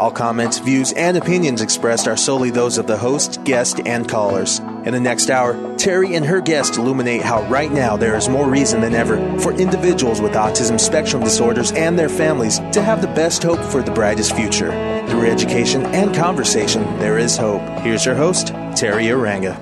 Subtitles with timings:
[0.00, 4.58] All comments, views, and opinions expressed are solely those of the host, guest, and callers.
[4.86, 8.48] In the next hour, Terry and her guest illuminate how right now there is more
[8.48, 13.08] reason than ever for individuals with autism spectrum disorders and their families to have the
[13.08, 14.70] best hope for the brightest future.
[15.10, 17.60] Through education and conversation, there is hope.
[17.80, 19.54] Here's your host, Teri Arranga.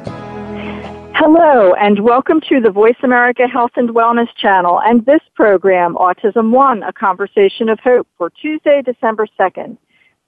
[1.17, 6.53] Hello, and welcome to the Voice America Health and Wellness channel and this program, Autism
[6.53, 9.79] One, a conversation of hope for Tuesday, December 2nd.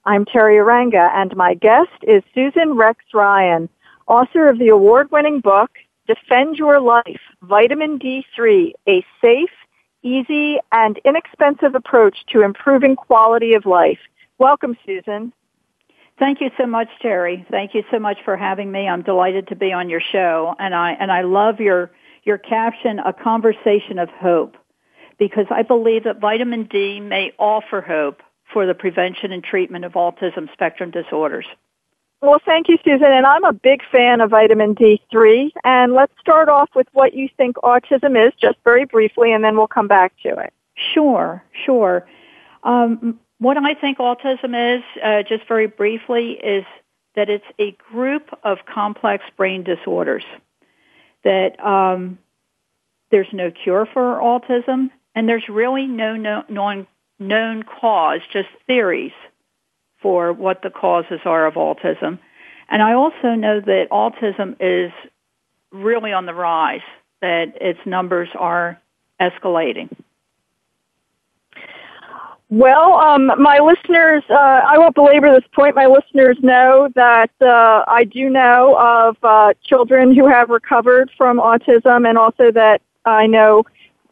[0.06, 3.68] I'm Teri Arranga, and my guest is Susan Rex Ryan,
[4.06, 5.72] author of the award-winning book,
[6.06, 9.50] Defend Your Life, Vitamin D3, a safe,
[10.02, 13.98] easy, and inexpensive approach to improving quality of life.
[14.38, 15.34] Welcome, Susan.
[16.18, 17.44] Thank you so much, Terry.
[17.50, 18.88] Thank you so much for having me.
[18.88, 21.90] I'm delighted to be on your show, and I and I love your
[22.24, 24.56] your caption, a conversation of hope,
[25.18, 29.92] because I believe that vitamin D may offer hope for the prevention and treatment of
[29.92, 31.46] autism spectrum disorders.
[32.22, 33.06] Well, thank you, Susan.
[33.10, 35.52] And I'm a big fan of vitamin D3.
[35.64, 39.56] And let's start off with what you think autism is, just very briefly, and then
[39.56, 40.52] we'll come back to it.
[40.94, 42.06] Sure, sure.
[42.62, 46.64] Um, what I think autism is, uh, just very briefly, is
[47.16, 50.24] that it's a group of complex brain disorders.
[51.24, 52.18] That um,
[53.10, 56.86] there's no cure for autism, and there's really no, no non
[57.20, 59.12] known cause, just theories
[60.02, 62.18] for what the causes are of autism.
[62.68, 64.92] And I also know that autism is
[65.70, 66.80] really on the rise,
[67.20, 68.80] that its numbers are
[69.20, 69.94] escalating.
[72.48, 75.76] Well, um, my listeners, uh, I won't belabor this point.
[75.76, 81.38] My listeners know that uh, I do know of uh, children who have recovered from
[81.38, 83.64] autism, and also that I know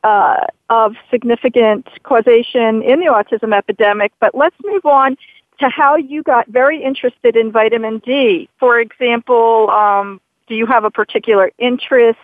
[0.05, 4.13] uh, of significant causation in the autism epidemic.
[4.21, 5.17] But let's move on
[5.61, 8.49] to how you got very interested in vitamin D.
[8.59, 12.19] For example, um, do you have a particular interest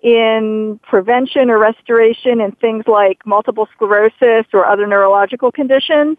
[0.00, 6.18] in prevention or restoration in things like multiple sclerosis or other neurological conditions?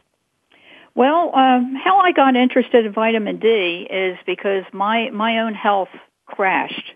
[0.96, 5.90] Well, um, how I got interested in vitamin D is because my my own health
[6.26, 6.94] crashed,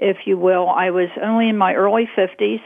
[0.00, 0.68] if you will.
[0.68, 2.60] I was only in my early fifties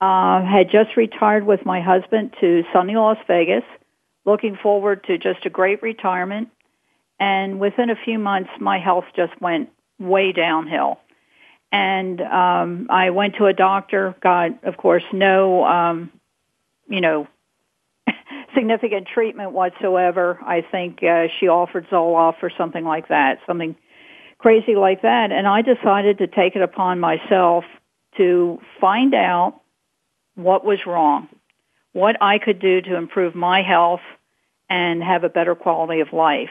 [0.00, 3.64] uh, had just retired with my husband to sunny Las Vegas,
[4.24, 6.48] looking forward to just a great retirement.
[7.18, 9.68] And within a few months, my health just went
[9.98, 10.98] way downhill.
[11.70, 16.10] And um, I went to a doctor, got, of course, no, um,
[16.88, 17.28] you know,
[18.54, 20.40] significant treatment whatsoever.
[20.42, 23.76] I think uh, she offered Zoloft or something like that, something
[24.38, 25.30] crazy like that.
[25.30, 27.64] And I decided to take it upon myself
[28.16, 29.60] to find out
[30.42, 31.28] what was wrong,
[31.92, 34.00] what I could do to improve my health
[34.68, 36.50] and have a better quality of life.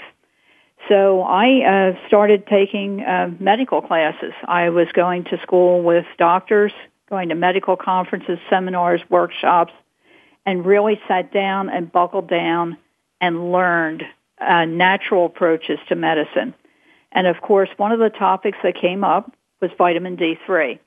[0.88, 4.34] So I uh, started taking uh, medical classes.
[4.48, 6.72] I was going to school with doctors,
[7.10, 9.74] going to medical conferences, seminars, workshops,
[10.46, 12.78] and really sat down and buckled down
[13.20, 14.04] and learned
[14.40, 16.54] uh, natural approaches to medicine.
[17.12, 20.80] And of course, one of the topics that came up was vitamin D3.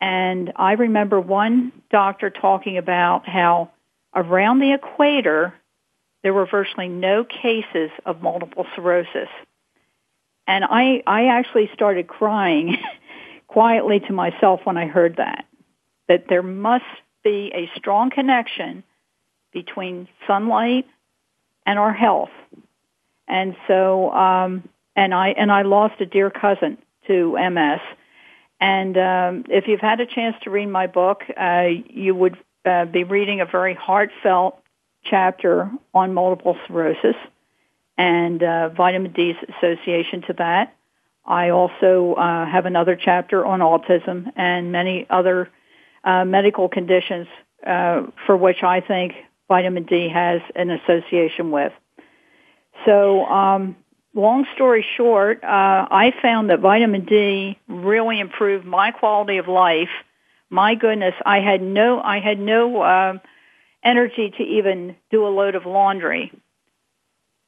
[0.00, 3.70] And I remember one doctor talking about how
[4.14, 5.54] around the equator,
[6.22, 9.28] there were virtually no cases of multiple sclerosis.
[10.46, 12.78] And I, I actually started crying
[13.46, 15.44] quietly to myself when I heard that,
[16.08, 16.84] that there must
[17.22, 18.82] be a strong connection
[19.52, 20.86] between sunlight
[21.66, 22.30] and our health.
[23.28, 27.80] And so, um, and I, and I lost a dear cousin to MS
[28.60, 32.84] and um, if you've had a chance to read my book, uh, you would uh,
[32.84, 34.60] be reading a very heartfelt
[35.04, 37.16] chapter on multiple sclerosis
[37.96, 40.74] and uh, vitamin D's association to that.
[41.24, 45.48] I also uh, have another chapter on autism and many other
[46.04, 47.28] uh, medical conditions
[47.66, 49.12] uh, for which I think
[49.48, 51.72] vitamin D has an association with.
[52.86, 53.76] So um,
[54.14, 55.46] long story short, uh,
[55.90, 59.90] I found that vitamin D really improved my quality of life.
[60.48, 63.18] My goodness, I had no, I had no uh,
[63.84, 66.32] energy to even do a load of laundry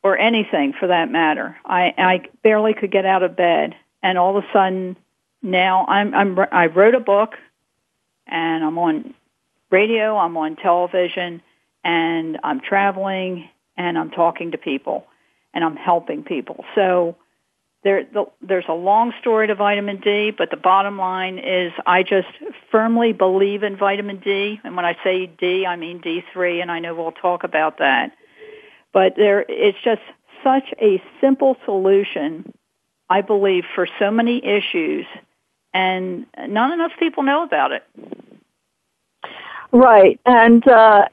[0.02, 1.56] or anything for that matter.
[1.64, 4.96] I, I barely could get out of bed, and all of a sudden,
[5.42, 7.34] now I'm, I'm I wrote a book,
[8.26, 9.14] and I'm on
[9.70, 11.42] radio, I'm on television,
[11.84, 15.06] and I'm traveling, and I'm talking to people,
[15.54, 16.64] and I'm helping people.
[16.74, 17.16] So
[17.84, 22.02] there, the, there's a long story to vitamin D, but the bottom line is I
[22.02, 22.28] just
[22.70, 24.60] firmly believe in vitamin D.
[24.62, 28.12] And when I say D, I mean D3, and I know we'll talk about that.
[28.92, 30.02] But there, it's just
[30.44, 32.52] such a simple solution,
[33.08, 35.06] I believe, for so many issues,
[35.74, 37.82] and not enough people know about it.
[39.72, 41.08] Right, and uh,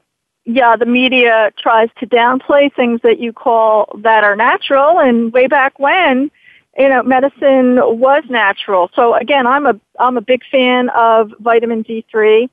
[0.54, 5.46] yeah, the media tries to downplay things that you call that are natural, and way
[5.46, 6.30] back when
[6.78, 8.90] you know, medicine was natural.
[8.94, 12.48] So again, I'm a I'm a big fan of vitamin D3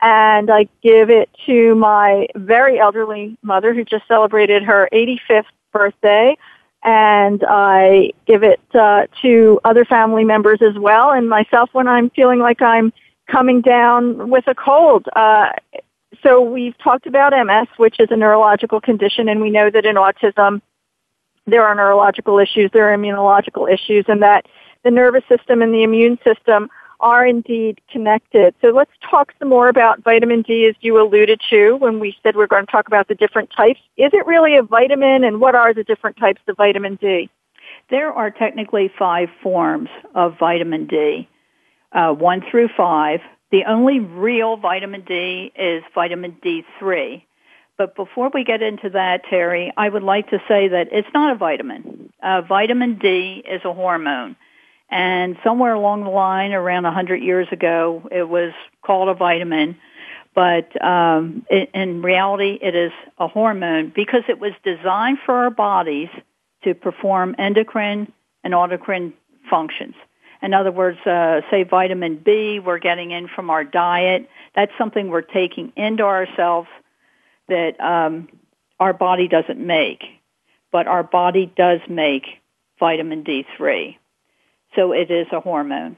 [0.00, 6.36] and I give it to my very elderly mother who just celebrated her 85th birthday
[6.84, 12.10] and I give it uh, to other family members as well and myself when I'm
[12.10, 12.92] feeling like I'm
[13.28, 15.06] coming down with a cold.
[15.14, 15.50] Uh,
[16.22, 19.96] so we've talked about MS, which is a neurological condition, and we know that in
[19.96, 20.60] autism,
[21.46, 24.46] there are neurological issues, there are immunological issues, and that
[24.84, 26.68] the nervous system and the immune system
[27.00, 28.54] are indeed connected.
[28.60, 32.34] So let's talk some more about vitamin D as you alluded to when we said
[32.34, 33.80] we're going to talk about the different types.
[33.96, 37.30] Is it really a vitamin and what are the different types of vitamin D?
[37.90, 41.28] There are technically five forms of vitamin D,
[41.92, 43.20] uh, one through five.
[43.50, 47.22] The only real vitamin D is vitamin D3.
[47.78, 51.32] But before we get into that, Terry, I would like to say that it's not
[51.32, 52.12] a vitamin.
[52.22, 54.36] Uh, vitamin D is a hormone.
[54.90, 58.52] And somewhere along the line, around 100 years ago, it was
[58.82, 59.78] called a vitamin.
[60.34, 65.50] But um, it, in reality, it is a hormone because it was designed for our
[65.50, 66.08] bodies
[66.64, 68.12] to perform endocrine
[68.44, 69.12] and autocrine
[69.48, 69.94] functions.
[70.42, 74.28] In other words, uh, say vitamin B, we're getting in from our diet.
[74.54, 76.68] That's something we're taking into ourselves
[77.48, 78.28] that um,
[78.78, 80.04] our body doesn't make,
[80.70, 82.24] but our body does make
[82.78, 83.96] vitamin D3.
[84.76, 85.96] So it is a hormone.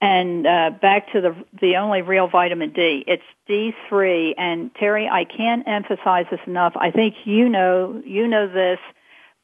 [0.00, 4.34] And uh, back to the the only real vitamin D, it's D3.
[4.38, 6.74] And Terry, I can't emphasize this enough.
[6.76, 8.78] I think you know you know this,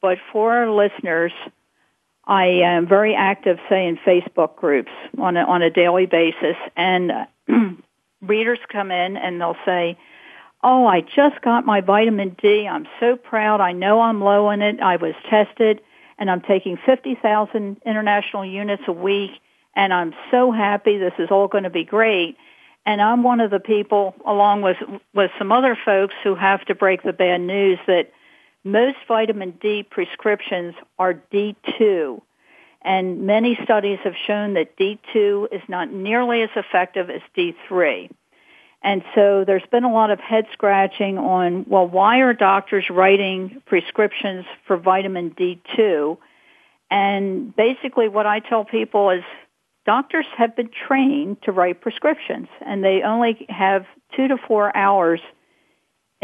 [0.00, 1.32] but for our listeners,
[2.26, 7.12] I am very active, say in Facebook groups on a, on a daily basis, and
[7.12, 7.26] uh,
[8.22, 9.98] readers come in and they'll say,
[10.62, 12.66] oh, I just got my vitamin D.
[12.66, 13.60] I'm so proud.
[13.60, 14.80] I know I'm low in it.
[14.80, 15.82] I was tested
[16.18, 19.32] and I'm taking 50,000 international units a week
[19.76, 20.96] and I'm so happy.
[20.96, 22.36] This is all going to be great.
[22.86, 24.76] And I'm one of the people, along with,
[25.14, 28.10] with some other folks who have to break the bad news that
[28.64, 32.20] most vitamin D prescriptions are D2.
[32.82, 38.10] And many studies have shown that D2 is not nearly as effective as D3.
[38.82, 43.62] And so there's been a lot of head scratching on, well, why are doctors writing
[43.64, 46.18] prescriptions for vitamin D2?
[46.90, 49.24] And basically what I tell people is
[49.86, 55.20] doctors have been trained to write prescriptions and they only have two to four hours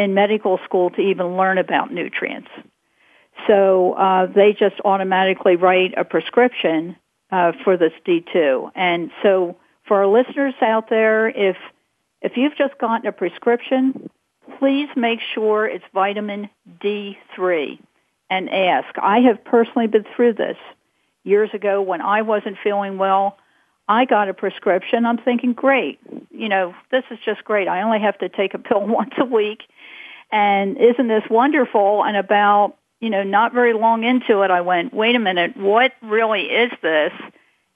[0.01, 2.49] in medical school to even learn about nutrients.
[3.47, 6.97] So uh, they just automatically write a prescription
[7.31, 8.71] uh, for this D2.
[8.75, 11.57] And so for our listeners out there, if
[12.23, 14.11] if you've just gotten a prescription,
[14.59, 16.51] please make sure it's vitamin
[16.83, 17.79] D3
[18.29, 18.89] and ask.
[19.01, 20.57] I have personally been through this.
[21.23, 23.37] Years ago when I wasn't feeling well,
[23.91, 25.05] I got a prescription.
[25.05, 25.99] I'm thinking, great.
[26.31, 27.67] You know, this is just great.
[27.67, 29.63] I only have to take a pill once a week.
[30.33, 32.05] And isn't this wonderful?
[32.05, 35.93] And about, you know, not very long into it, I went, wait a minute, what
[36.03, 37.13] really is this?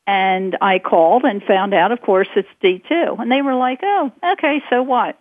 [0.06, 3.18] And I called and found out, of course, it's D2.
[3.20, 5.18] And they were like, oh, okay, so what?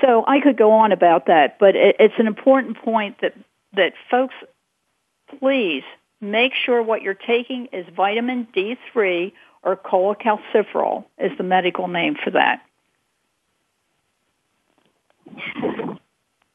[0.00, 3.34] So I could go on about that, but it, it's an important point that,
[3.74, 4.34] that folks,
[5.38, 5.84] please
[6.20, 12.30] make sure what you're taking is vitamin D3 or cholecalciferol is the medical name for
[12.30, 12.62] that.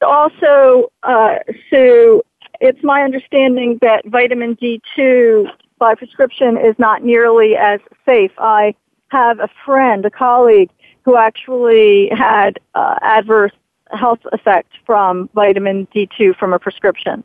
[0.06, 1.36] Also, uh,
[1.68, 2.22] Sue,
[2.60, 8.32] it's my understanding that vitamin D2 by prescription is not nearly as safe.
[8.38, 8.74] I
[9.08, 10.70] have a friend, a colleague,
[11.04, 13.52] who actually had uh, adverse
[13.90, 17.22] health effects from vitamin D2 from a prescription.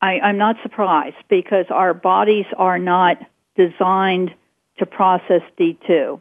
[0.00, 3.18] I, I'm not surprised because our bodies are not
[3.56, 4.34] designed
[4.78, 6.20] to process D2.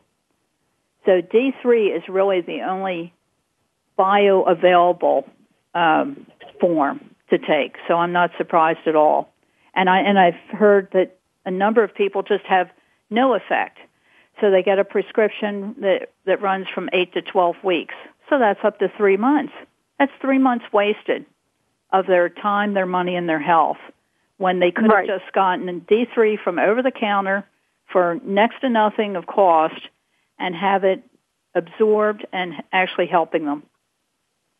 [1.05, 3.13] So D3 is really the only
[3.97, 5.25] bioavailable
[5.73, 6.25] um,
[6.59, 7.75] form to take.
[7.87, 9.29] So I'm not surprised at all.
[9.75, 12.69] And I and I've heard that a number of people just have
[13.09, 13.77] no effect.
[14.41, 17.95] So they get a prescription that that runs from 8 to 12 weeks.
[18.29, 19.53] So that's up to 3 months.
[19.99, 21.25] That's 3 months wasted
[21.91, 23.77] of their time, their money and their health
[24.37, 25.07] when they could right.
[25.07, 27.45] have just gotten a D3 from over the counter
[27.91, 29.79] for next to nothing of cost
[30.39, 31.03] and have it
[31.55, 33.63] absorbed and actually helping them.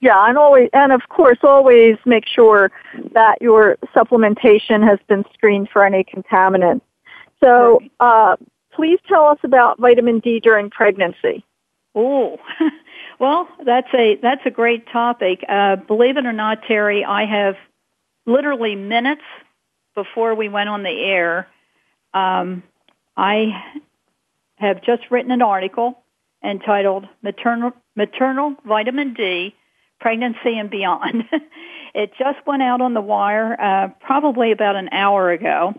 [0.04, 2.74] Yeah, and always, and of course, always make sure
[3.14, 6.82] that your supplementation has been screened for any contaminants.
[7.42, 8.36] So, uh,
[8.74, 11.46] please tell us about vitamin D during pregnancy.
[11.96, 12.38] Oh,
[13.20, 15.40] well, that's a that's a great topic.
[15.48, 17.56] Uh, believe it or not, Terry, I have
[18.26, 19.24] literally minutes
[19.96, 21.48] before we went on the air.
[22.14, 22.62] Um,
[23.16, 23.64] I
[24.56, 25.98] have just written an article
[26.44, 29.56] entitled "Maternal Maternal Vitamin D."
[30.04, 31.24] pregnancy and beyond.
[31.96, 35.74] it just went out on the wire uh, probably about an hour ago.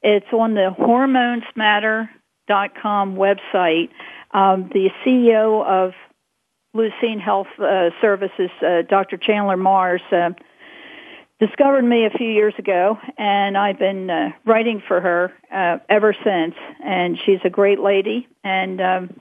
[0.00, 3.88] It's on the hormonesmatter.com website.
[4.30, 5.92] Um, the CEO of
[6.72, 9.16] Lucine Health uh, Services, uh, Dr.
[9.16, 10.30] Chandler Marrs, uh,
[11.40, 16.14] discovered me a few years ago, and I've been uh, writing for her uh, ever
[16.22, 16.54] since.
[16.84, 18.28] And she's a great lady.
[18.44, 19.18] And um,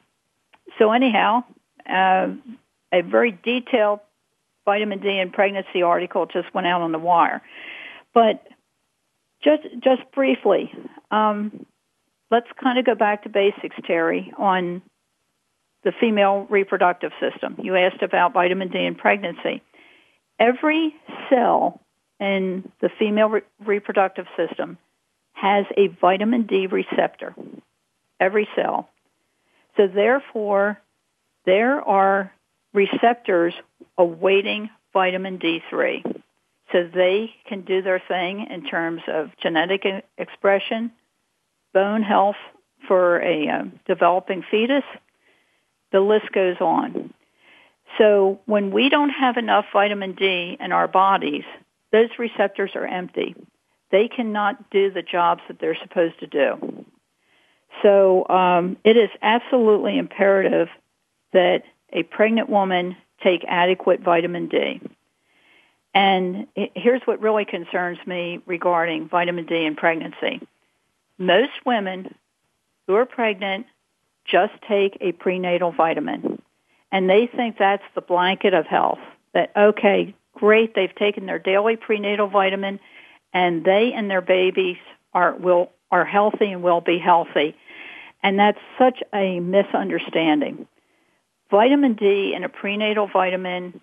[0.77, 1.43] so, anyhow,
[1.89, 2.27] uh,
[2.91, 4.01] a very detailed
[4.65, 7.41] vitamin D and pregnancy article just went out on the wire.
[8.13, 8.46] But
[9.43, 10.72] just just briefly,
[11.12, 11.65] um,
[12.32, 14.82] let's kind of go back to basics, Terry, on
[15.84, 17.58] the female reproductive system.
[17.62, 19.62] You asked about vitamin D in pregnancy.
[20.39, 20.96] Every
[21.29, 21.82] cell
[22.20, 24.77] in the female re- reproductive system
[25.34, 27.36] has a vitamin D receptor.
[28.20, 28.89] Every cell.
[29.75, 30.79] So therefore,
[31.46, 32.32] there are
[32.74, 33.53] receptors
[33.97, 36.21] awaiting vitamin D3.
[36.71, 39.83] So they can do their thing in terms of genetic
[40.17, 40.91] expression,
[41.73, 42.35] bone health
[42.88, 44.83] for a uh, developing fetus.
[45.91, 47.13] The list goes on.
[47.97, 51.43] So when we don't have enough vitamin D in our bodies,
[51.91, 53.35] those receptors are empty.
[53.91, 56.85] They cannot do the jobs that they're supposed to do.
[57.83, 60.69] So um, it is absolutely imperative
[61.33, 64.82] that a pregnant woman take adequate vitamin D.
[65.94, 70.42] And here's what really concerns me regarding vitamin D in pregnancy.
[71.18, 72.15] Most women
[72.88, 73.68] who are pregnant
[74.25, 76.42] just take a prenatal vitamin.
[76.92, 79.00] And they think that's the blanket of health.
[79.34, 82.80] That, okay, great, they've taken their daily prenatal vitamin
[83.34, 84.77] and they and their babies
[85.13, 87.56] are, will, are healthy and will be healthy.
[88.22, 90.68] And that's such a misunderstanding.
[91.53, 93.79] Vitamin D in a prenatal vitamin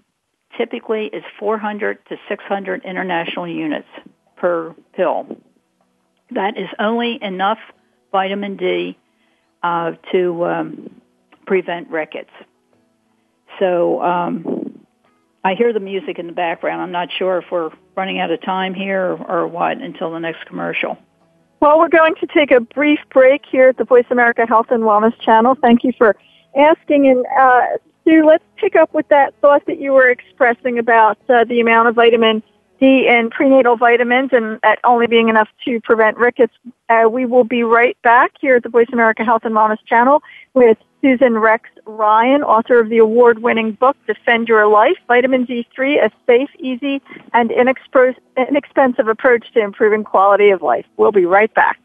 [0.58, 3.86] typically is 400 to 600 international units
[4.36, 5.38] per pill.
[6.32, 7.60] That is only enough
[8.10, 8.98] vitamin D
[9.62, 11.00] uh, to um,
[11.46, 12.32] prevent rickets.
[13.60, 14.84] So um,
[15.44, 16.82] I hear the music in the background.
[16.82, 20.18] I'm not sure if we're running out of time here or, or what until the
[20.18, 20.98] next commercial.
[21.60, 24.82] Well, we're going to take a brief break here at the Voice America Health and
[24.82, 25.54] Wellness channel.
[25.54, 26.16] Thank you for
[26.56, 27.08] asking.
[27.08, 31.44] And uh, Sue, let's pick up with that thought that you were expressing about uh,
[31.44, 32.42] the amount of vitamin
[32.80, 36.54] D in prenatal vitamins and that only being enough to prevent rickets.
[36.88, 40.22] Uh, we will be right back here at the Voice America Health and Wellness channel
[40.54, 46.10] with Susan Rex Ryan, author of the award-winning book Defend Your Life, Vitamin D3, a
[46.26, 47.00] safe, easy,
[47.32, 50.86] and inexpensive approach to improving quality of life.
[50.96, 51.78] We'll be right back.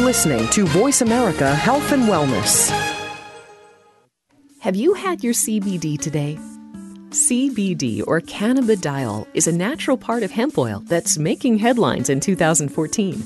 [0.00, 2.70] Listening to Voice America Health and Wellness.
[4.60, 6.38] Have you had your CBD today?
[7.10, 13.20] CBD or cannabidiol is a natural part of hemp oil that's making headlines in 2014.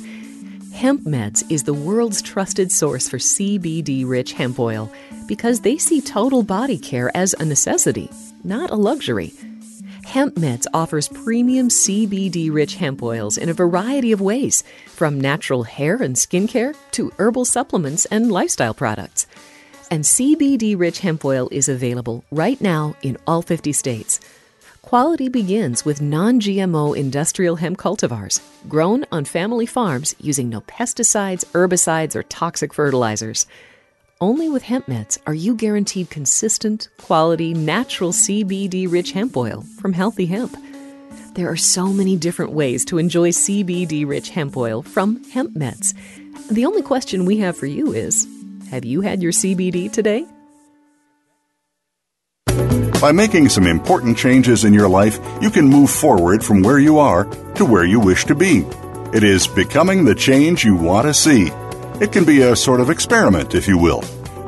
[0.73, 4.91] Hemp Meds is the world's trusted source for CBD rich hemp oil
[5.29, 8.11] because they see total body care as a necessity,
[8.43, 9.33] not a luxury.
[10.05, 16.03] HempMeds offers premium CBD rich hemp oils in a variety of ways, from natural hair
[16.03, 19.27] and skincare to herbal supplements and lifestyle products.
[19.91, 24.21] And CBD rich hemp oil is available right now in all 50 states.
[24.83, 31.45] Quality begins with non GMO industrial hemp cultivars grown on family farms using no pesticides,
[31.53, 33.47] herbicides, or toxic fertilizers.
[34.21, 39.93] Only with hemp meds are you guaranteed consistent, quality, natural CBD rich hemp oil from
[39.93, 40.57] healthy hemp.
[41.35, 45.95] There are so many different ways to enjoy CBD rich hemp oil from hemp meds.
[46.49, 48.27] The only question we have for you is
[48.71, 50.25] Have you had your CBD today?
[53.01, 56.99] By making some important changes in your life, you can move forward from where you
[56.99, 57.25] are
[57.57, 58.65] to where you wish to be.
[59.13, 61.51] It is becoming the change you want to see.
[62.01, 64.03] It can be a sort of experiment, if you will.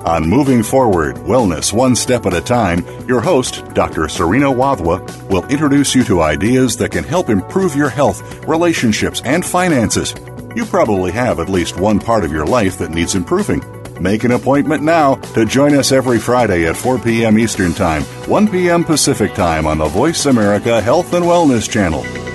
[0.05, 4.09] On Moving Forward Wellness One Step at a Time, your host, Dr.
[4.09, 9.45] Serena Wadhwa, will introduce you to ideas that can help improve your health, relationships, and
[9.45, 10.15] finances.
[10.57, 13.63] You probably have at least one part of your life that needs improving.
[14.01, 17.39] Make an appointment now to join us every Friday at 4 p.m.
[17.39, 18.83] Eastern Time, 1 p.m.
[18.83, 22.26] Pacific Time on the Voice America Health and Wellness Channel.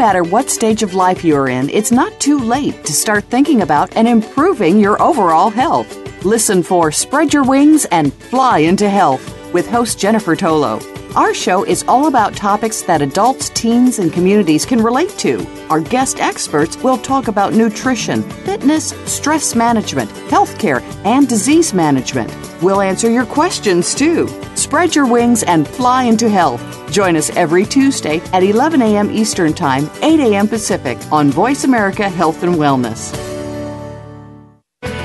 [0.00, 3.60] No matter what stage of life you're in, it's not too late to start thinking
[3.60, 5.94] about and improving your overall health.
[6.24, 10.99] Listen for Spread Your Wings and Fly into Health with host Jennifer Tolo.
[11.16, 15.44] Our show is all about topics that adults, teens, and communities can relate to.
[15.68, 22.32] Our guest experts will talk about nutrition, fitness, stress management, healthcare, and disease management.
[22.62, 24.28] We'll answer your questions too.
[24.54, 26.62] Spread your wings and fly into health.
[26.92, 29.10] Join us every Tuesday at 11 a.m.
[29.10, 30.46] Eastern Time, 8 a.m.
[30.46, 33.29] Pacific on Voice America Health and Wellness.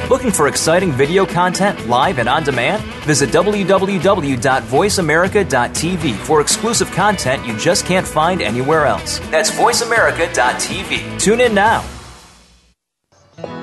[0.10, 2.84] Looking for exciting video content live and on demand?
[3.06, 9.18] Visit www.voiceamerica.tv for exclusive content you just can't find anywhere else.
[9.32, 11.20] That's voiceamerica.tv.
[11.20, 11.84] Tune in now.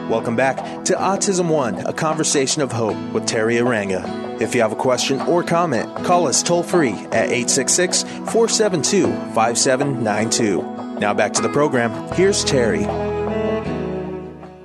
[0.09, 4.41] Welcome back to Autism One, a conversation of hope with Teri Arranga.
[4.41, 10.61] If you have a question or comment, call us toll free at 866 472 5792.
[10.99, 11.93] Now back to the program.
[12.15, 12.85] Here's Terry.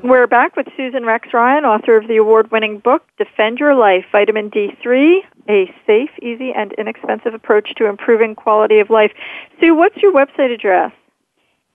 [0.07, 4.05] We're back with Susan Rex Ryan, author of the award winning book, Defend Your Life
[4.09, 9.11] Vitamin D3, a safe, easy, and inexpensive approach to improving quality of life.
[9.59, 10.93] Sue, what's your website address?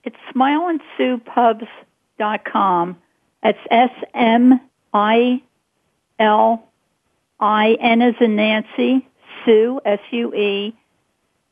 [0.03, 2.97] It's smilinsuepubs.com.
[3.43, 4.59] That's S M
[4.95, 5.43] I
[6.17, 6.67] L
[7.39, 9.07] I N as in Nancy,
[9.45, 10.75] Sue, S U E,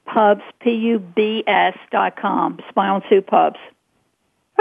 [0.07, 3.59] pubs, P U B S dot com, Smilin Sue Pubs.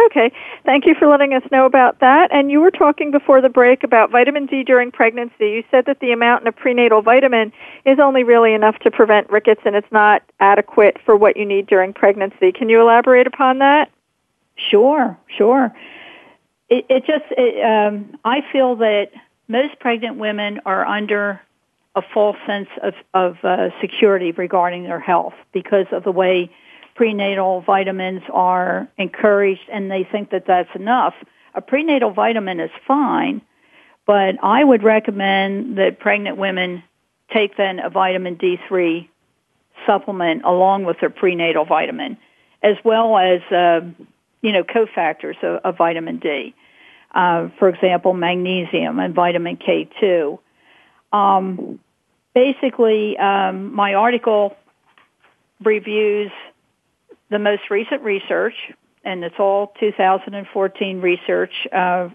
[0.07, 0.33] Okay.
[0.65, 2.33] Thank you for letting us know about that.
[2.33, 5.51] And you were talking before the break about vitamin D during pregnancy.
[5.51, 7.53] You said that the amount in a prenatal vitamin
[7.85, 11.67] is only really enough to prevent rickets and it's not adequate for what you need
[11.67, 12.53] during pregnancy.
[12.53, 13.91] Can you elaborate upon that?
[14.57, 15.75] Sure, sure.
[16.69, 19.11] It, it just, it, um, I feel that
[19.49, 21.41] most pregnant women are under
[21.97, 26.51] a false sense of, of uh, security regarding their health because of the way
[27.01, 31.15] prenatal vitamins are encouraged and they think that that's enough.
[31.55, 33.41] A prenatal vitamin is fine,
[34.07, 36.83] but I would recommend that pregnant women
[37.33, 39.09] take then a vitamin D3
[39.87, 42.19] supplement along with their prenatal vitamin,
[42.63, 43.81] as well as, uh,
[44.43, 46.55] you know, cofactors of, of vitamin D.
[47.15, 50.39] Uh, for example, magnesium and vitamin K2.
[51.15, 51.81] Um,
[52.35, 54.55] basically, um, my article
[55.65, 56.31] reviews
[57.31, 58.55] the most recent research,
[59.05, 62.09] and it's all 2014 research, uh,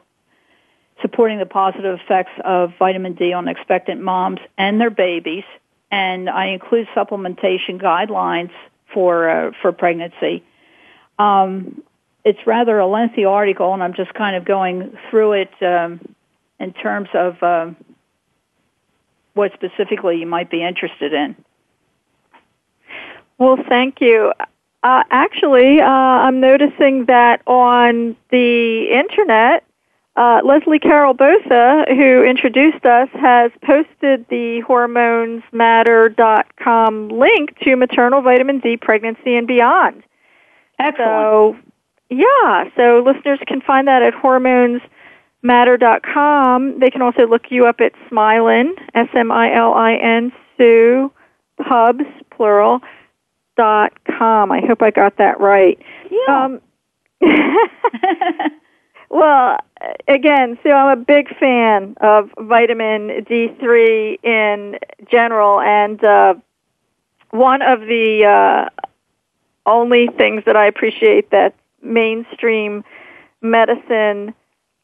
[1.02, 5.44] supporting the positive effects of vitamin D on expectant moms and their babies.
[5.92, 8.52] And I include supplementation guidelines
[8.94, 10.44] for uh, for pregnancy.
[11.18, 11.82] Um,
[12.24, 16.16] it's rather a lengthy article, and I'm just kind of going through it um,
[16.60, 17.72] in terms of uh,
[19.36, 21.36] what specifically you might be interested in.
[23.38, 24.34] Well, thank you.
[24.86, 29.64] Uh, actually, uh, I'm noticing that on the internet,
[30.16, 38.60] uh, Leslie Carol Botha, who introduced us, has posted the hormonesmatter.com link to maternal vitamin
[38.60, 40.04] D pregnancy and beyond.
[40.78, 41.10] Excellent.
[41.10, 41.58] So,
[42.12, 46.80] yeah, so listeners can find that at hormonesmatter.com.
[46.80, 51.12] They can also look you up at Smilin, S-M-I-L-I-N, Sue,
[51.58, 52.82] Pubs, plural,
[53.58, 54.52] dot com.
[54.52, 55.80] I hope I got that right.
[56.10, 56.46] Yeah.
[56.46, 56.62] Um,
[59.10, 59.58] well,
[60.08, 66.36] again, so I'm a big fan of vitamin D3 in general, and uh,
[67.32, 68.70] one of the uh,
[69.66, 72.84] only things that I appreciate that mainstream
[73.42, 74.34] medicine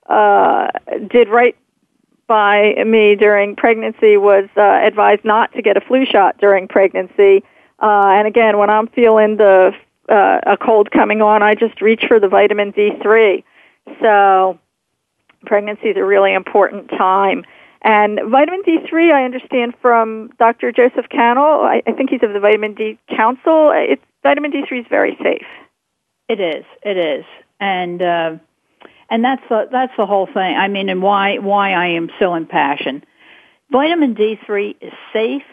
[0.09, 0.67] uh,
[1.09, 1.55] did right
[2.27, 7.43] by me during pregnancy was uh, advised not to get a flu shot during pregnancy
[7.81, 9.71] uh, and again, when I'm feeling the
[10.09, 13.43] uh, a cold coming on, I just reach for the vitamin D3.
[14.01, 14.59] So
[15.45, 17.43] pregnancy is a really important time.
[17.81, 20.71] And vitamin D3, I understand from Dr.
[20.71, 24.85] Joseph Cannell, I, I think he's of the Vitamin D Council, it's, vitamin D3 is
[24.87, 25.47] very safe.
[26.29, 26.63] It is.
[26.83, 27.25] It is.
[27.59, 28.35] And, uh,
[29.09, 30.35] and that's the, that's the whole thing.
[30.55, 33.05] I mean, and why, why I am so impassioned.
[33.71, 35.43] Vitamin D3 is safe,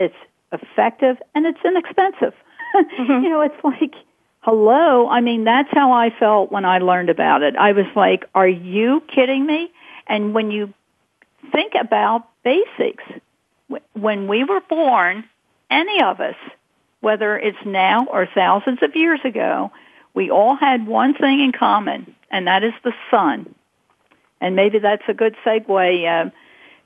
[0.00, 0.14] it's
[0.52, 2.34] effective, and it's inexpensive.
[2.74, 3.24] Mm-hmm.
[3.24, 3.94] you know, it's like,
[4.40, 5.08] hello.
[5.08, 7.56] I mean, that's how I felt when I learned about it.
[7.56, 9.72] I was like, are you kidding me?
[10.06, 10.74] And when you
[11.50, 13.04] think about basics,
[13.94, 15.24] when we were born,
[15.70, 16.36] any of us,
[17.00, 19.70] whether it's now or thousands of years ago,
[20.14, 23.54] we all had one thing in common, and that is the sun.
[24.40, 26.30] And maybe that's a good segue, uh,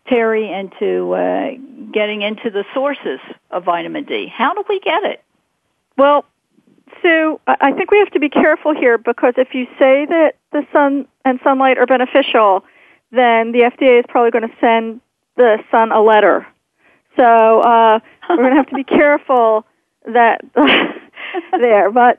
[0.08, 1.50] Terry, into uh,
[1.92, 4.26] getting into the sources of vitamin D.
[4.26, 5.22] How do we get it?
[5.96, 6.24] Well,
[7.02, 10.66] so I think we have to be careful here because if you say that the
[10.72, 12.64] sun and sunlight are beneficial,
[13.10, 15.00] then the FDA is probably going to send
[15.36, 16.46] the sun a letter.
[17.16, 19.66] So uh, we're going to have to be careful
[20.06, 20.40] that
[21.52, 21.90] there.
[21.90, 22.18] But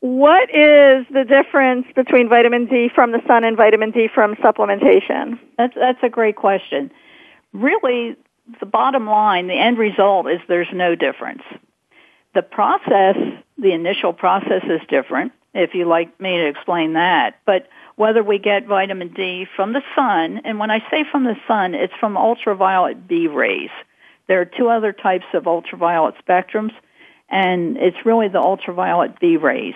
[0.00, 5.38] what is the difference between vitamin D from the sun and vitamin D from supplementation?
[5.58, 6.90] That's that's a great question.
[7.52, 8.16] Really,
[8.60, 11.42] the bottom line, the end result is there's no difference.
[12.34, 13.16] The process,
[13.58, 15.32] the initial process is different.
[15.54, 19.82] If you like me to explain that, but whether we get vitamin D from the
[19.94, 23.70] sun, and when I say from the sun, it's from ultraviolet B rays.
[24.28, 26.72] There are two other types of ultraviolet spectrums,
[27.28, 29.74] and it's really the ultraviolet B rays.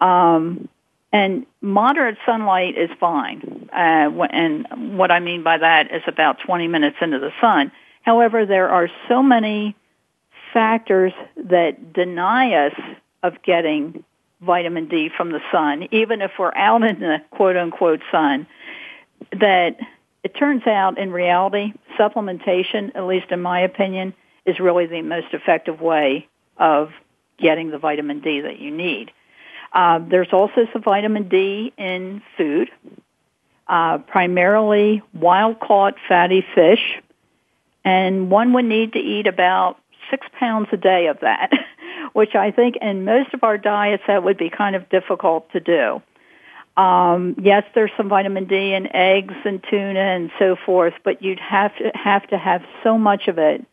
[0.00, 0.68] Um,
[1.12, 3.68] and moderate sunlight is fine.
[3.72, 7.72] Uh, and what I mean by that is about 20 minutes into the sun.
[8.02, 9.74] However, there are so many
[10.52, 12.74] factors that deny us
[13.22, 14.04] of getting
[14.40, 18.46] vitamin D from the sun, even if we're out in the quote unquote sun,
[19.32, 19.76] that
[20.22, 24.14] it turns out in reality, supplementation, at least in my opinion,
[24.46, 26.90] is really the most effective way of
[27.38, 29.10] getting the vitamin D that you need.
[29.72, 32.70] Uh, there's also some vitamin D in food,
[33.66, 37.00] uh, primarily wild caught fatty fish,
[37.84, 39.78] and one would need to eat about
[40.10, 41.50] six pounds a day of that.
[42.12, 45.60] which I think in most of our diets that would be kind of difficult to
[45.60, 46.02] do.
[46.80, 51.40] Um, yes, there's some vitamin D in eggs and tuna and so forth, but you'd
[51.40, 53.64] have to have to have so much of it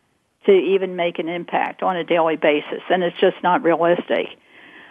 [0.47, 4.27] to even make an impact on a daily basis, and it's just not realistic.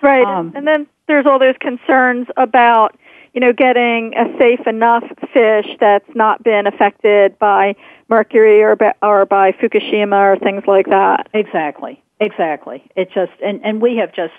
[0.00, 2.96] Right, um, and then there's all those concerns about
[3.32, 7.74] you know getting a safe enough fish that's not been affected by
[8.08, 11.28] mercury or by, or by Fukushima or things like that.
[11.34, 12.02] Exactly.
[12.20, 12.82] Exactly.
[12.96, 14.32] It just and and we have just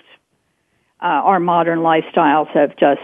[1.00, 3.02] uh, our modern lifestyles have just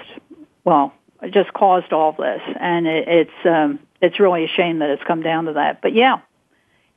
[0.65, 0.95] well
[1.31, 5.23] just caused all this, and it, it's um, it's really a shame that it's come
[5.23, 5.83] down to that.
[5.83, 6.21] But yeah,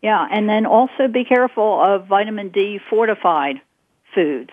[0.01, 3.61] yeah, and then also be careful of vitamin D fortified
[4.13, 4.51] foods.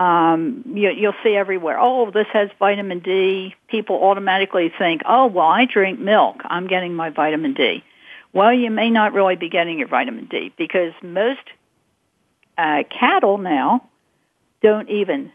[0.00, 1.78] Um, you, you'll see everywhere.
[1.78, 3.54] Oh, this has vitamin D.
[3.68, 6.40] People automatically think, oh, well, I drink milk.
[6.44, 7.84] I'm getting my vitamin D.
[8.32, 11.42] Well, you may not really be getting your vitamin D because most
[12.56, 13.90] uh, cattle now
[14.62, 15.32] don't even,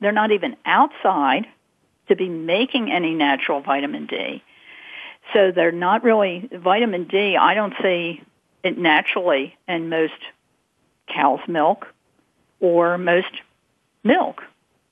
[0.00, 1.46] they're not even outside
[2.08, 4.42] to be making any natural vitamin D.
[5.34, 8.22] So they're not really, vitamin D, I don't see
[8.62, 10.14] it naturally in most
[11.06, 11.86] cow's milk
[12.60, 13.42] or most
[14.06, 14.42] milk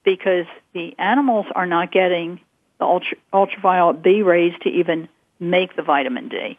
[0.05, 2.41] because the animals are not getting
[2.79, 5.09] the ultra, ultraviolet B rays to even
[5.41, 6.59] make the vitamin D.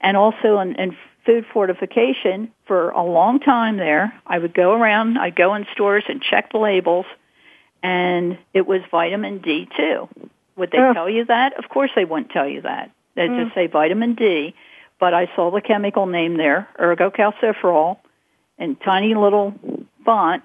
[0.00, 4.12] And also in, in food fortification for a long time there.
[4.26, 7.06] I would go around, I'd go in stores and check the labels,
[7.82, 10.08] and it was vitamin D2.
[10.56, 10.92] Would they oh.
[10.92, 11.58] tell you that?
[11.58, 12.90] Of course they wouldn't tell you that.
[13.14, 13.44] They'd mm.
[13.44, 14.54] just say vitamin D,
[14.98, 17.98] but I saw the chemical name there, ergocalciferol,
[18.58, 19.54] in tiny little
[20.04, 20.42] font,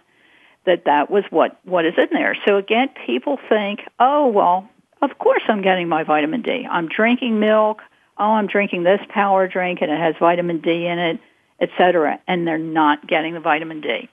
[0.67, 2.37] that that was what, what is in there.
[2.47, 4.69] So again, people think, oh, well,
[5.01, 6.67] of course I'm getting my vitamin D.
[6.69, 7.81] I'm drinking milk
[8.19, 11.19] oh, I'm drinking this power drink and it has vitamin D in it,
[11.61, 14.09] etc., and they're not getting the vitamin D.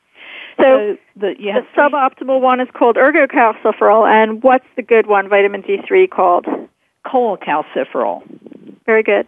[0.57, 5.63] So, so the, the suboptimal one is called ergocalciferol, and what's the good one, vitamin
[5.63, 6.47] D3, called?
[7.07, 8.23] Cholecalciferol.
[8.87, 9.27] Very good.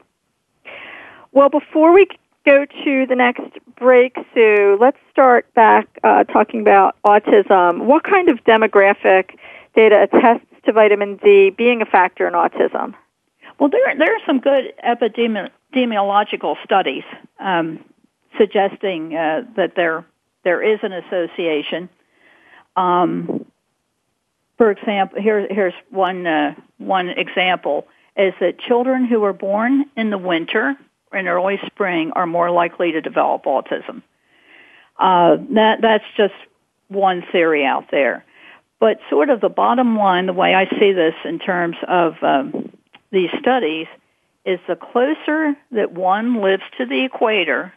[1.33, 2.07] Well, before we
[2.47, 3.43] go to the next
[3.77, 7.85] break, Sue, let's start back uh, talking about autism.
[7.85, 9.37] What kind of demographic
[9.75, 12.95] data attests to vitamin D being a factor in autism?
[13.59, 17.05] Well, there there are some good epidemiological studies
[17.41, 17.85] um,
[18.39, 20.07] suggesting uh, that there
[20.45, 21.89] there is an association.
[22.77, 23.45] Um,
[24.57, 27.87] for example, here here's one uh, one example.
[28.17, 30.77] is that children who are born in the winter
[31.17, 34.03] and early spring are more likely to develop autism.
[34.99, 36.35] Uh, that that's just
[36.89, 38.25] one theory out there.
[38.79, 42.71] But sort of the bottom line, the way I see this in terms of um,
[43.11, 43.87] these studies,
[44.45, 47.73] is the closer that one lives to the equator,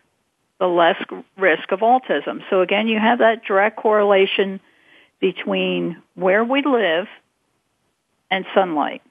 [0.60, 1.02] the less
[1.38, 2.42] risk of autism.
[2.50, 4.60] So again, you have that direct correlation
[5.20, 7.08] between where we live
[8.30, 9.02] and sunlight.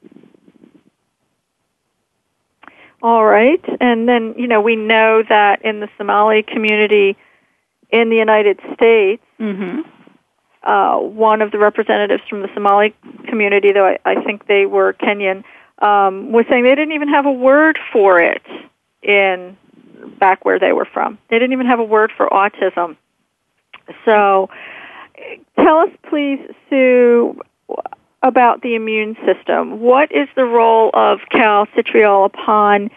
[3.03, 3.65] All right.
[3.81, 7.17] And then, you know, we know that in the Somali community
[7.91, 9.81] in the United States, mm-hmm.
[10.69, 12.95] uh, one of the representatives from the Somali
[13.29, 15.45] community, though I, I think they were Kenyan,
[15.79, 18.43] um, was saying they didn't even have a word for it
[19.03, 19.57] in
[20.19, 21.19] back where they were from.
[21.31, 22.97] They didn't even have a word for autism.
[24.05, 24.51] So,
[25.57, 27.41] tell us, please, Sue,
[28.23, 29.81] about the immune system.
[29.81, 32.91] What is the role of calcitriol upon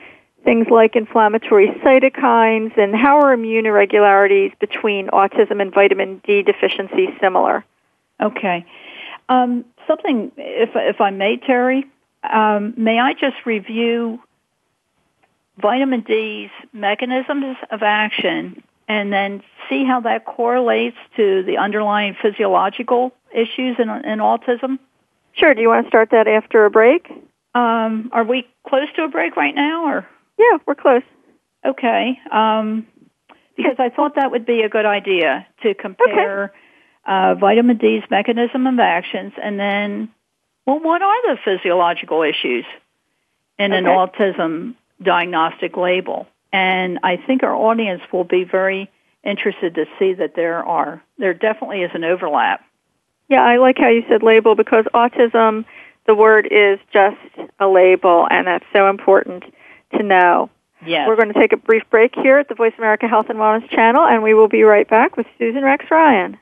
[0.43, 7.09] things like inflammatory cytokines, and how are immune irregularities between autism and vitamin D deficiency
[7.19, 7.63] similar?
[8.19, 8.65] Okay.
[9.29, 11.85] Um, something, if, if I may, Terry,
[12.23, 14.19] um, may I just review
[15.59, 23.13] vitamin D's mechanisms of action and then see how that correlates to the underlying physiological
[23.33, 24.79] issues in, in autism?
[25.41, 25.55] Sure.
[25.55, 27.09] Do you want to start that after a break?
[27.55, 30.07] Um, are we close to a break right now, or?
[30.37, 31.01] Yeah, we're close.
[31.65, 32.19] Okay.
[32.31, 32.85] Um,
[33.57, 36.53] because I thought that would be a good idea to compare okay.
[37.05, 40.09] uh, vitamin D's mechanism of actions, and then,
[40.65, 42.65] well, what are the physiological issues
[43.57, 43.79] in okay.
[43.79, 46.27] an autism diagnostic label?
[46.53, 48.91] And I think our audience will be very
[49.23, 52.63] interested to see that there are there definitely is an overlap
[53.31, 55.63] yeah, I like how you said label because autism,
[56.05, 57.15] the word is just
[57.61, 59.45] a label, and that's so important
[59.97, 60.49] to know.
[60.85, 61.07] Yes.
[61.07, 63.69] We're going to take a brief break here at the Voice America Health and Wellness
[63.69, 66.37] channel, and we will be right back with Susan Rex Ryan.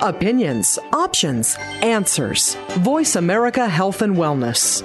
[0.00, 2.54] Opinions, options, answers.
[2.78, 4.84] Voice America Health and Wellness.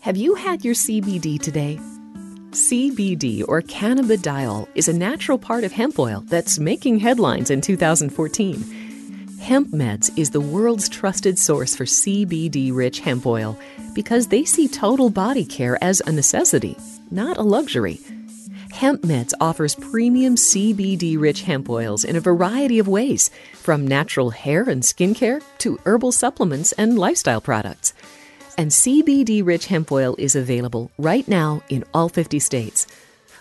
[0.00, 1.78] Have you had your CBD today?
[2.52, 8.62] CBD or cannabidiol is a natural part of hemp oil that's making headlines in 2014.
[9.42, 13.58] Hemp Meds is the world's trusted source for CBD rich hemp oil
[13.94, 16.78] because they see total body care as a necessity,
[17.10, 18.00] not a luxury.
[18.72, 24.30] Hemp Meds offers premium CBD rich hemp oils in a variety of ways, from natural
[24.30, 27.92] hair and skincare to herbal supplements and lifestyle products
[28.60, 32.86] and CBD rich hemp oil is available right now in all 50 states.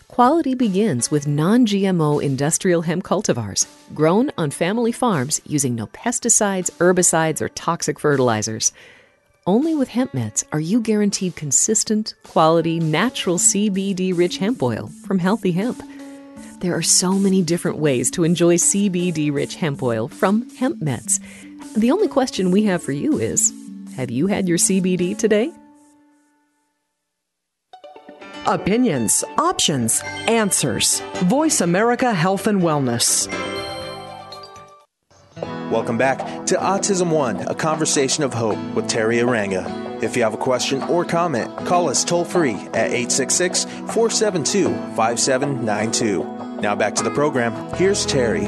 [0.08, 6.72] Quality begins with non GMO industrial hemp cultivars grown on family farms using no pesticides,
[6.78, 8.72] herbicides, or toxic fertilizers.
[9.46, 15.20] Only with hemp meds are you guaranteed consistent, quality, natural CBD rich hemp oil from
[15.20, 15.82] healthy hemp.
[16.62, 21.20] There are so many different ways to enjoy CBD rich hemp oil from hemp meds.
[21.74, 23.52] The only question we have for you is
[24.00, 25.52] have you had your CBD today?
[28.48, 31.02] Opinions, options, answers.
[31.26, 33.28] Voice America Health and Wellness.
[35.70, 40.02] Welcome back to Autism One, a conversation of hope with Teri Arranga.
[40.02, 46.62] If you have a question or comment, call us toll free at 866 472 5792.
[46.62, 47.54] Now back to the program.
[47.76, 48.48] Here's Terry.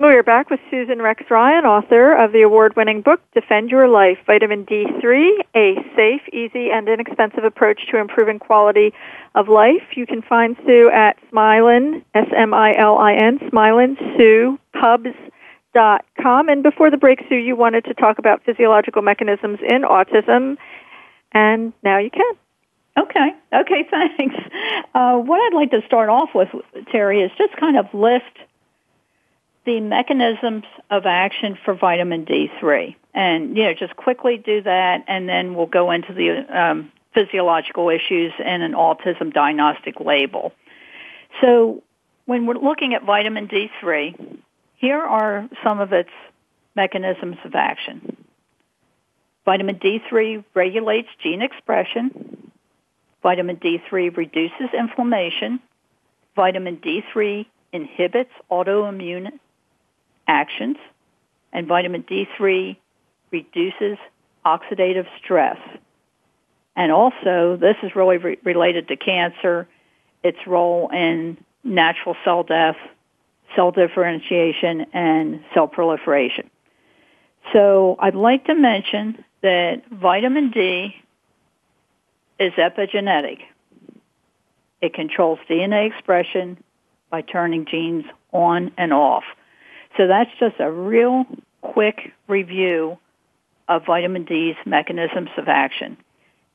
[0.00, 3.86] We are back with Susan Rex Ryan, author of the award winning book, Defend Your
[3.86, 8.94] Life Vitamin D3, a safe, easy, and inexpensive approach to improving quality
[9.34, 9.82] of life.
[9.96, 16.48] You can find Sue at Smilin, S M I L I N, Smilin, Sue, Pubs.com.
[16.48, 20.56] And before the break, Sue, you wanted to talk about physiological mechanisms in autism,
[21.32, 22.32] and now you can.
[22.96, 23.34] Okay.
[23.52, 24.34] Okay, thanks.
[24.94, 26.48] Uh, what I'd like to start off with,
[26.90, 28.24] Terry, is just kind of list
[29.66, 32.94] the mechanisms of action for vitamin D3.
[33.12, 37.90] And, you know, just quickly do that, and then we'll go into the um, physiological
[37.90, 40.52] issues and an autism diagnostic label.
[41.40, 41.82] So
[42.26, 44.38] when we're looking at vitamin D3,
[44.76, 46.10] here are some of its
[46.76, 48.16] mechanisms of action.
[49.44, 52.52] Vitamin D3 regulates gene expression.
[53.22, 55.60] Vitamin D3 reduces inflammation.
[56.36, 59.38] Vitamin D3 inhibits autoimmune
[60.30, 60.76] actions.
[61.52, 62.76] And vitamin D3
[63.32, 63.98] reduces
[64.46, 65.58] oxidative stress.
[66.76, 69.66] And also, this is really re- related to cancer,
[70.22, 72.76] its role in natural cell death,
[73.56, 76.48] cell differentiation, and cell proliferation.
[77.52, 80.94] So I'd like to mention that vitamin D
[82.38, 83.40] is epigenetic.
[84.80, 86.62] It controls DNA expression
[87.10, 89.24] by turning genes on and off.
[89.96, 91.26] So that's just a real
[91.62, 92.98] quick review
[93.68, 95.96] of vitamin D's mechanisms of action.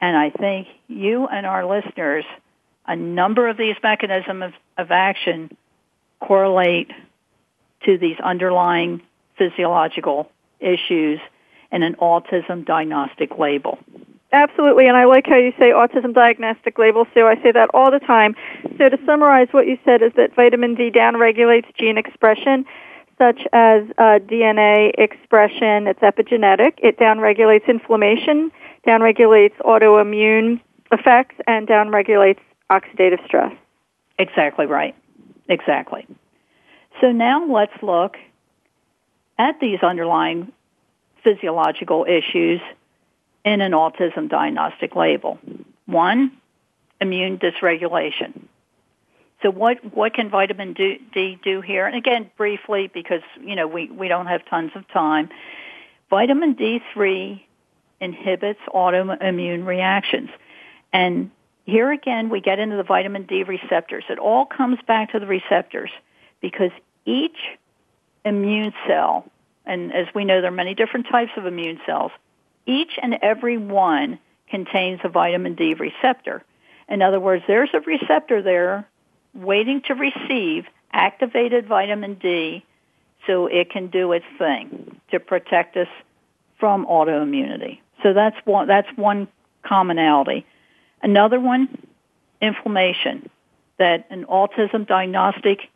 [0.01, 2.25] And I think you and our listeners,
[2.85, 5.55] a number of these mechanisms of action
[6.19, 6.91] correlate
[7.85, 9.01] to these underlying
[9.37, 11.19] physiological issues
[11.71, 13.79] in an autism diagnostic label.
[14.31, 17.25] Absolutely, and I like how you say autism diagnostic label, Sue.
[17.25, 18.35] I say that all the time.
[18.77, 22.65] So to summarize, what you said is that vitamin D downregulates gene expression,
[23.17, 25.87] such as uh, DNA expression.
[25.87, 26.73] It's epigenetic.
[26.77, 28.51] It downregulates inflammation,
[28.85, 30.59] downregulates autoimmune
[30.91, 33.53] effects, and downregulates oxidative stress.
[34.19, 34.95] Exactly right.
[35.49, 36.05] Exactly.
[37.01, 38.17] So now let's look
[39.37, 40.51] at these underlying
[41.23, 42.61] physiological issues
[43.43, 45.39] in an autism diagnostic label.
[45.85, 46.31] One,
[47.01, 48.47] immune dysregulation.
[49.45, 51.85] So what what can vitamin D do here?
[51.85, 55.29] And again, briefly, because you know we we don't have tons of time.
[56.09, 57.39] Vitamin D3
[58.01, 60.31] inhibits autoimmune reactions,
[60.91, 61.29] and
[61.63, 64.03] here again we get into the vitamin D receptors.
[64.09, 65.91] It all comes back to the receptors
[66.41, 66.71] because
[67.05, 67.37] each
[68.25, 69.29] immune cell,
[69.63, 72.11] and as we know, there are many different types of immune cells.
[72.65, 74.17] Each and every one
[74.49, 76.43] contains a vitamin D receptor.
[76.89, 78.87] In other words, there's a receptor there
[79.35, 82.65] waiting to receive activated vitamin D
[83.27, 85.87] so it can do its thing to protect us
[86.57, 87.79] from autoimmunity.
[88.01, 89.27] So that's one, that's one
[89.63, 90.45] commonality.
[91.01, 91.67] Another one,
[92.41, 93.29] inflammation,
[93.77, 95.69] that an autism diagnostic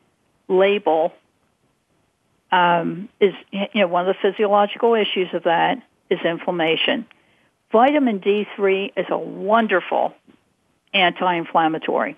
[0.48, 1.14] label
[2.52, 7.06] um, is, you know, one of the physiological issues of that is inflammation.
[7.72, 10.16] Vitamin D3 is a wonderful
[10.94, 12.16] anti-inflammatory.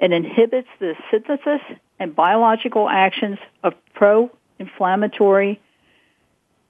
[0.00, 1.60] It inhibits the synthesis
[1.98, 5.60] and biological actions of pro-inflammatory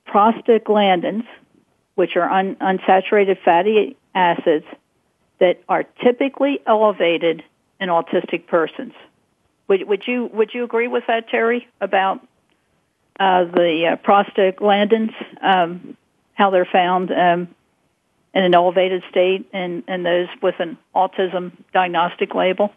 [0.07, 1.27] prostaglandins,
[1.95, 4.67] which are un- unsaturated fatty acids
[5.41, 7.43] that are typically elevated
[7.81, 8.93] in autistic persons.
[9.69, 12.21] Would, would you would you agree with that, Teri, about
[13.19, 15.97] uh, the uh, prostaglandins, um,
[16.35, 17.49] how they're found um,
[18.35, 22.73] in an elevated state in, in those with an autism diagnostic label?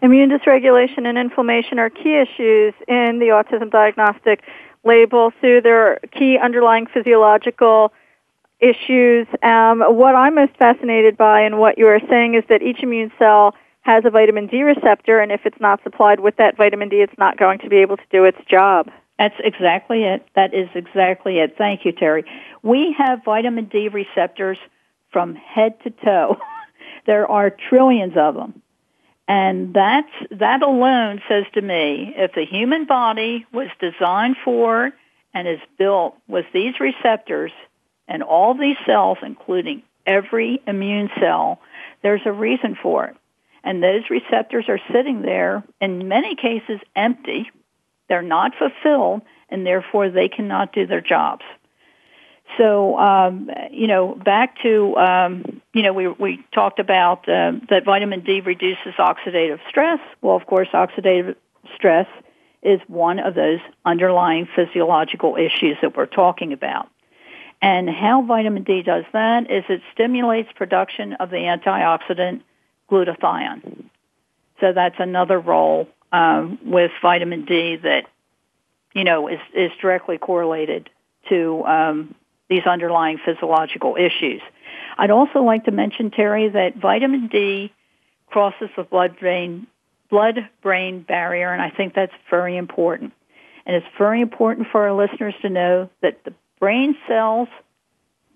[0.00, 4.42] Immune dysregulation and inflammation are key issues in the autism diagnostic
[4.84, 5.32] label.
[5.40, 7.92] So there are key underlying physiological
[8.60, 9.26] issues.
[9.42, 13.10] Um, what I'm most fascinated by and what you are saying is that each immune
[13.18, 16.96] cell has a vitamin D receptor, and if it's not supplied with that vitamin D,
[16.96, 18.90] it's not going to be able to do its job.
[19.18, 20.26] That's exactly it.
[20.36, 21.56] That is exactly it.
[21.56, 22.24] Thank you, Teri.
[22.62, 24.58] We have vitamin D receptors
[25.10, 26.36] from head to toe.
[27.06, 28.62] there are trillions of them.
[29.28, 34.90] And that's, that alone says to me, if the human body was designed for
[35.34, 37.52] and is built with these receptors
[38.08, 41.60] and all these cells, including every immune cell,
[42.02, 43.16] there's a reason for it.
[43.62, 47.50] And those receptors are sitting there, in many cases, empty.
[48.08, 51.44] They're not fulfilled, and therefore they cannot do their jobs.
[52.56, 57.84] So, um, you know, back to, um, you know, we, we talked about uh, that
[57.84, 60.00] vitamin D reduces oxidative stress.
[60.22, 61.36] Well, of course, oxidative
[61.74, 62.06] stress
[62.62, 66.88] is one of those underlying physiological issues that we're talking about.
[67.60, 72.42] And how vitamin D does that is it stimulates production of the antioxidant
[72.90, 73.84] glutathione.
[74.60, 78.06] So that's another role um, with vitamin D that,
[78.94, 80.88] you know, is, is directly correlated
[81.28, 82.14] to um,
[82.48, 84.40] these underlying physiological issues.
[84.96, 87.72] I'd also like to mention, Teri, that vitamin D
[88.26, 89.66] crosses the blood-brain
[90.10, 93.12] blood-brain barrier, and I think that's very important.
[93.66, 97.48] And it's very important for our listeners to know that the brain cells,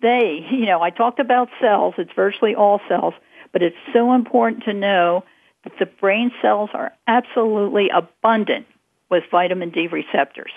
[0.02, 3.14] they, you know, I talked about cells, it's virtually all cells,
[3.52, 5.24] but it's so important to know
[5.64, 8.66] that the brain cells are absolutely abundant
[9.08, 10.52] with vitamin D receptors.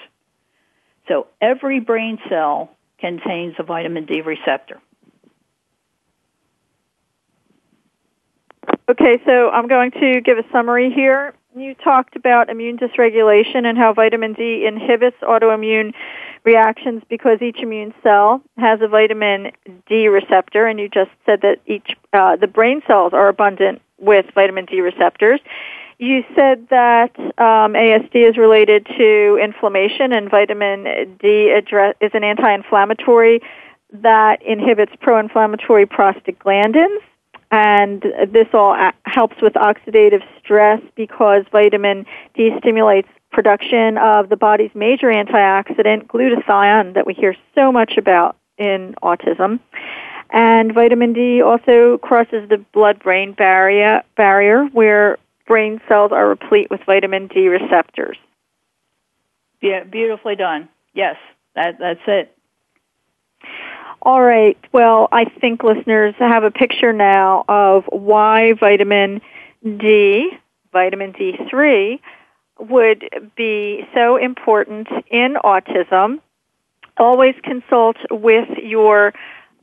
[1.08, 2.72] So every brain cell
[3.06, 4.82] contains a vitamin D receptor.
[8.89, 11.36] Okay, so I'm going to give a summary here.
[11.56, 15.93] You talked about immune dysregulation and how vitamin D inhibits autoimmune
[16.43, 19.51] reactions because each immune cell has a vitamin
[19.88, 24.26] D receptor, and you just said that each uh, the brain cells are abundant with
[24.34, 25.39] vitamin D receptors.
[25.98, 32.24] You said that um, ASD is related to inflammation, and vitamin D address, is an
[32.24, 33.41] anti-inflammatory
[33.93, 37.00] that inhibits pro-inflammatory prostaglandins
[37.52, 38.76] and this all
[39.06, 46.93] helps with oxidative stress because vitamin D stimulates production of the body's major antioxidant, glutathione,
[46.96, 49.60] that we hear so much about in autism.
[50.32, 55.18] And vitamin D also crosses the blood-brain barrier, barrier where
[55.48, 58.18] brain cells are replete with vitamin D receptors.
[59.62, 60.70] Yeah, beautifully done.
[60.93, 61.16] Yes,
[61.56, 62.36] that, that's it.
[64.02, 64.58] All right.
[64.72, 69.22] Well, I think listeners have a picture now of why vitamin
[69.64, 70.30] D,
[70.72, 72.00] vitamin D3,
[72.60, 76.20] would be so important in autism.
[76.98, 79.14] Always consult with your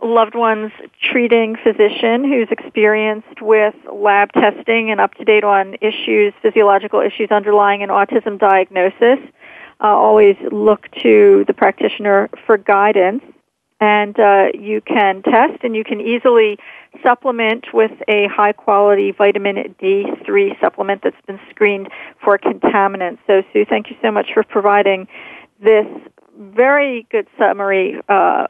[0.03, 6.33] loved one's treating physician who's experienced with lab testing and up to date on issues,
[6.43, 9.19] physiological issues underlying an autism diagnosis.
[9.81, 13.23] Uh, always look to the practitioner for guidance
[13.81, 16.57] and uh, you can test and you can easily
[17.03, 21.89] supplement with a high quality vitamin D3 supplement that's been screened
[22.23, 23.19] for contaminants.
[23.27, 25.09] So, Sue, thank you so much for providing
[25.61, 25.87] this
[26.39, 28.47] very good summary uh,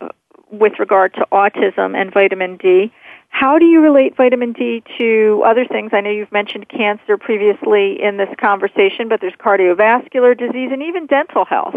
[0.52, 2.92] with regard to autism and vitamin D.
[3.30, 5.90] How do you relate vitamin D to other things?
[5.94, 11.06] I know you've mentioned cancer previously in this conversation, but there's cardiovascular disease and even
[11.06, 11.74] dental health.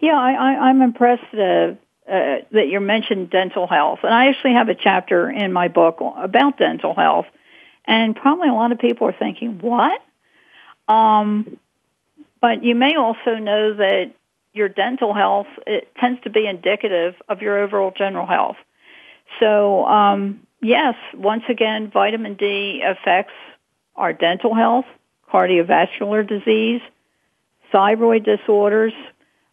[0.00, 1.74] Yeah, I, am I'm impressed uh,
[2.10, 5.98] uh, that you mentioned dental health, and I actually have a chapter in my book
[6.16, 7.26] about dental health,
[7.84, 10.00] and probably a lot of people are thinking, "What?"
[10.88, 11.58] Um,
[12.40, 14.12] but you may also know that
[14.52, 18.56] your dental health it tends to be indicative of your overall general health.
[19.40, 23.32] So, um, yes, once again, vitamin D affects
[23.96, 24.84] our dental health,
[25.32, 26.82] cardiovascular disease,
[27.70, 28.92] thyroid disorders,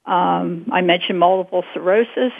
[0.10, 2.34] um, I mentioned multiple sclerosis,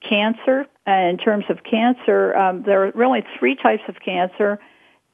[0.00, 0.66] cancer.
[0.86, 4.60] In terms of cancer, um, there are really three types of cancer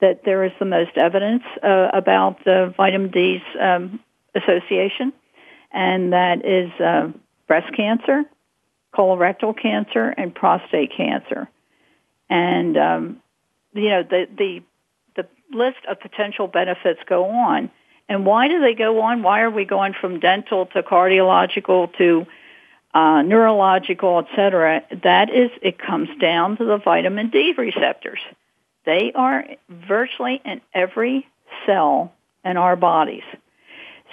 [0.00, 4.00] that there is the most evidence uh, about the vitamin D's um,
[4.34, 5.14] association,
[5.72, 7.10] and that is uh,
[7.46, 8.24] breast cancer,
[8.94, 11.48] colorectal cancer, and prostate cancer.
[12.28, 13.22] And um,
[13.72, 14.62] you know the the
[15.16, 17.70] the list of potential benefits go on.
[18.08, 19.22] And why do they go on?
[19.22, 22.26] Why are we going from dental to cardiological to
[22.92, 24.82] uh, neurological, et cetera?
[25.02, 28.18] That is, it comes down to the vitamin D receptors.
[28.84, 31.26] They are virtually in every
[31.64, 32.12] cell
[32.44, 33.22] in our bodies.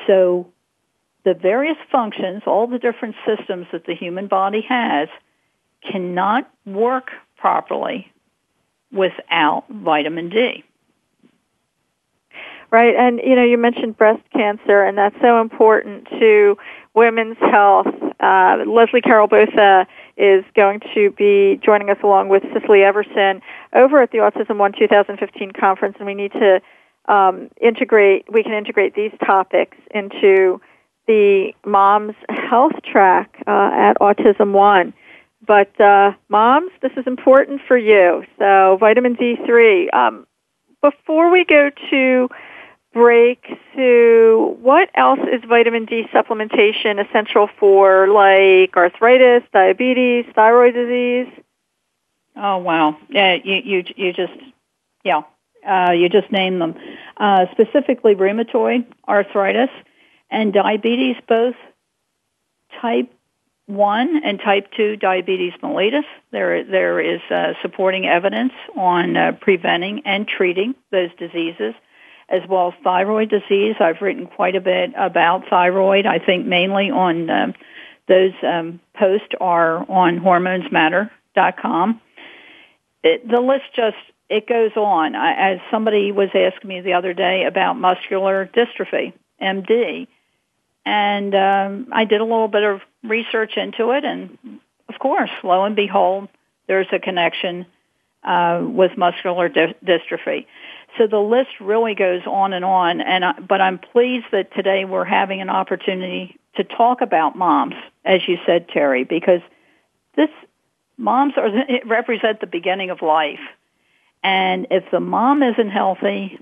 [0.08, 0.48] So
[1.26, 5.10] the various functions, all the different systems that the human body has,
[5.82, 8.12] cannot work properly
[8.92, 10.64] without vitamin D.
[12.72, 16.56] Right, and you know, you mentioned breast cancer, and that's so important to
[16.94, 17.88] women's health.
[18.20, 23.42] Uh, Leslie Carol Botha is going to be joining us along with Cicely Everson
[23.74, 26.62] over at the Autism One 2015 conference, and we need to
[27.08, 28.32] um, integrate.
[28.32, 30.62] We can integrate these topics into
[31.10, 34.94] the mom's health track uh, at Autism One.
[35.46, 38.24] But uh, moms, this is important for you.
[38.38, 39.92] So vitamin D3.
[39.92, 40.28] Um,
[40.84, 42.30] before we go to
[42.94, 43.42] break
[43.76, 51.34] to what else is vitamin D supplementation essential for, like arthritis, diabetes, thyroid disease?
[52.36, 52.98] Oh wow!
[53.10, 54.40] Yeah, you you you just
[55.04, 55.22] yeah,
[55.68, 56.76] uh, you just name them.
[57.18, 59.70] Uh, specifically, rheumatoid arthritis
[60.30, 61.56] and diabetes, both
[62.82, 63.12] type
[63.66, 66.06] one and type two diabetes mellitus.
[66.32, 71.76] There there is uh, supporting evidence on uh, preventing and treating those diseases
[72.30, 73.76] as well as thyroid disease.
[73.80, 76.06] I've written quite a bit about thyroid.
[76.06, 77.54] I think mainly on um,
[78.08, 82.02] those um, posts are on hormonesmatter.com.
[83.04, 83.98] It, the list just
[84.30, 85.16] it goes on.
[85.16, 90.08] I, as somebody was asking me the other day about muscular dystrophy, MD,
[90.90, 94.60] and um, I did a little bit of research into it, and
[94.90, 96.30] of course, lo and behold,
[96.68, 97.68] there's a connection
[98.24, 100.48] uh, with muscular di- dystrophy.
[100.98, 103.02] So the list really goes on and on.
[103.02, 107.76] And I, but I'm pleased that today we're having an opportunity to talk about moms,
[108.04, 109.42] as you said, Teri, because
[110.16, 110.30] this
[110.98, 111.50] moms are
[111.86, 113.40] represent the beginning of life.
[114.24, 116.40] And if the mom isn't healthy,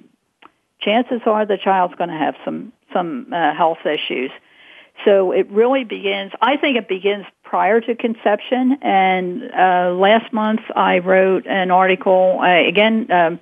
[0.80, 4.32] chances are the child's going to have some some uh, health issues.
[5.06, 6.32] So it really begins.
[6.42, 8.78] I think it begins prior to conception.
[8.82, 12.40] And uh, last month I wrote an article.
[12.42, 13.40] Uh, again, um,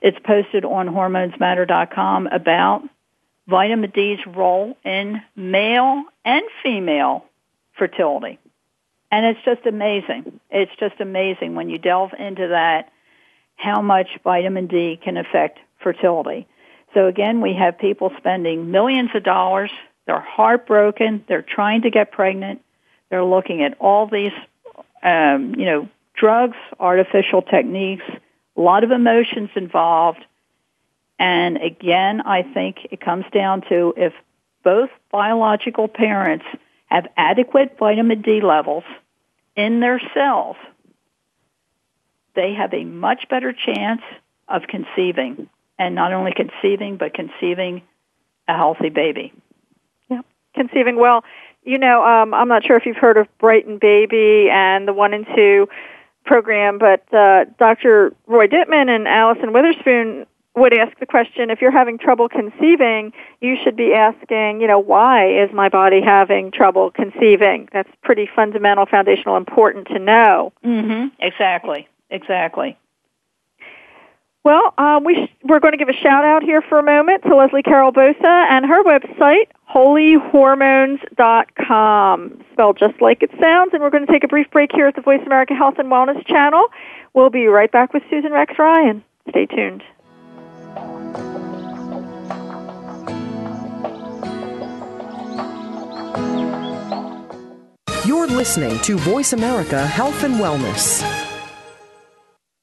[0.00, 2.82] it's posted on hormonesmatter.com about
[3.48, 7.24] vitamin D's role in male and female
[7.76, 8.38] fertility.
[9.10, 10.38] And it's just amazing.
[10.50, 12.92] It's just amazing when you delve into that
[13.56, 16.46] how much vitamin D can affect fertility.
[16.94, 19.70] So again, we have people spending millions of dollars.
[20.06, 21.24] They're heartbroken.
[21.28, 22.62] They're trying to get pregnant.
[23.10, 24.32] They're looking at all these,
[25.02, 28.04] um, you know, drugs, artificial techniques,
[28.56, 30.24] a lot of emotions involved.
[31.18, 34.12] And again, I think it comes down to if
[34.64, 36.44] both biological parents
[36.86, 38.84] have adequate vitamin D levels
[39.56, 40.56] in their cells,
[42.34, 44.02] they have a much better chance
[44.48, 45.48] of conceiving.
[45.78, 47.82] And not only conceiving, but conceiving
[48.48, 49.32] a healthy baby.
[50.10, 50.22] Yeah,
[50.54, 51.24] conceiving well.
[51.62, 55.12] You know, um, I'm not sure if you've heard of Brighten Baby and the one
[55.12, 55.68] and two
[56.24, 58.12] program, but uh, Dr.
[58.26, 60.26] Roy Dittman and Alison Witherspoon
[60.58, 64.78] would ask the question if you're having trouble conceiving, you should be asking, you know,
[64.78, 67.68] why is my body having trouble conceiving?
[67.72, 70.52] That's pretty fundamental, foundational, important to know.
[70.64, 71.08] Mm-hmm.
[71.20, 71.88] Exactly.
[72.10, 72.76] Exactly.
[74.44, 77.22] Well, um, we sh- we're going to give a shout out here for a moment
[77.24, 83.74] to Leslie Carol Botha and her website, holyhormones.com, spelled just like it sounds.
[83.74, 85.90] And we're going to take a brief break here at the Voice America Health and
[85.90, 86.68] Wellness channel.
[87.14, 89.04] We'll be right back with Susan Rex Ryan.
[89.28, 89.82] Stay tuned.
[98.06, 101.27] You're listening to Voice America Health and Wellness.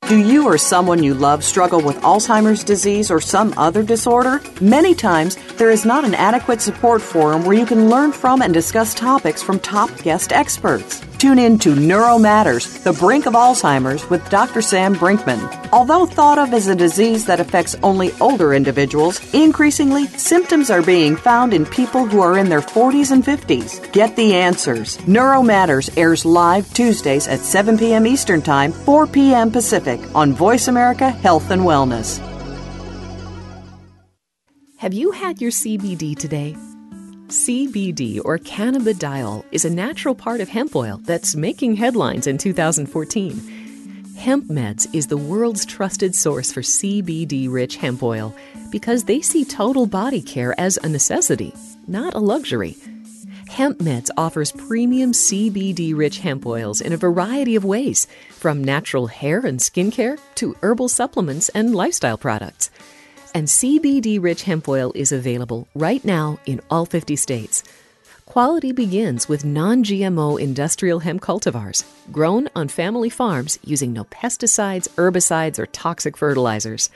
[0.08, 4.39] Do you or someone you love struggle with Alzheimer's disease or some other disorder?
[4.62, 8.53] Many times, there is not an adequate support forum where you can learn from and
[8.53, 11.01] discuss topics from top guest experts.
[11.18, 14.61] Tune in to Neuro Matters, The Brink of Alzheimer's with Dr.
[14.61, 15.70] Sam Brinkman.
[15.72, 21.16] Although thought of as a disease that affects only older individuals, increasingly symptoms are being
[21.16, 23.91] found in people who are in their 40s and 50s.
[23.93, 25.05] Get the answers.
[25.07, 28.05] Neuro Matters airs live Tuesdays at 7 p.m.
[28.05, 29.51] Eastern Time, 4 p.m.
[29.51, 32.20] Pacific on Voice America Health and Wellness.
[34.78, 36.55] Have you had your CBD today?
[37.28, 44.13] CBD or cannabidiol is a natural part of hemp oil that's making headlines in 2014.
[44.15, 48.36] Hemp Meds is the world's trusted source for CBD rich hemp oil
[48.69, 51.51] because they see total body care as a necessity,
[51.88, 52.78] not a luxury.
[53.47, 59.07] Hemp Meds offers premium CBD rich hemp oils in a variety of ways, from natural
[59.07, 62.64] hair and skincare to herbal supplements and lifestyle products
[63.36, 67.63] and CBD rich hemp oil is available right now in all 50 states.
[68.25, 74.88] Quality begins with non GMO industrial hemp cultivars grown on family farms using no pesticides,
[74.95, 76.89] herbicides, or toxic fertilizers.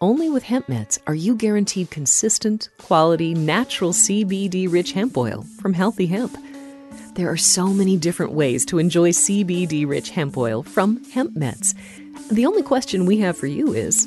[0.00, 5.72] Only with hemp meds are you guaranteed consistent, quality, natural CBD rich hemp oil from
[5.72, 6.36] healthy hemp.
[7.14, 11.74] There are so many different ways to enjoy CBD rich hemp oil from hemp meds.
[12.28, 14.06] The only question we have for you is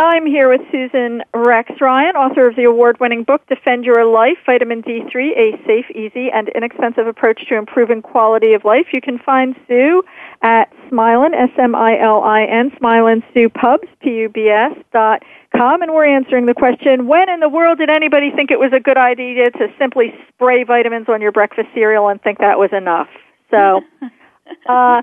[0.00, 4.38] I'm here with Susan Rex Ryan, author of the award winning book, Defend Your Life
[4.46, 8.86] Vitamin D3, a safe, easy, and inexpensive approach to improving quality of life.
[8.92, 10.04] You can find Sue
[10.42, 14.72] at Smilin, S M I L I N, Smilin Sue Pubs, P U B S
[14.92, 15.24] dot
[15.56, 18.72] com, and we're answering the question when in the world did anybody think it was
[18.72, 22.70] a good idea to simply spray vitamins on your breakfast cereal and think that was
[22.72, 23.08] enough?
[23.50, 23.80] So,
[24.68, 25.02] uh,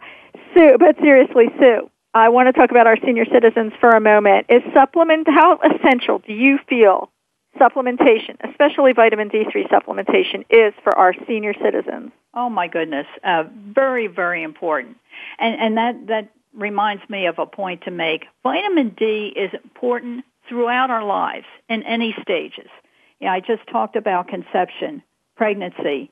[0.54, 1.90] Sue, but seriously, Sue.
[2.16, 4.46] I want to talk about our senior citizens for a moment.
[4.48, 7.12] Is supplement how essential do you feel
[7.60, 12.12] supplementation, especially vitamin D3 supplementation, is for our senior citizens?
[12.34, 14.96] Oh my goodness, uh, very very important,
[15.40, 18.26] and and that that reminds me of a point to make.
[18.44, 22.70] Vitamin D is important throughout our lives in any stages.
[23.20, 25.04] Yeah, I just talked about conception,
[25.36, 26.12] pregnancy,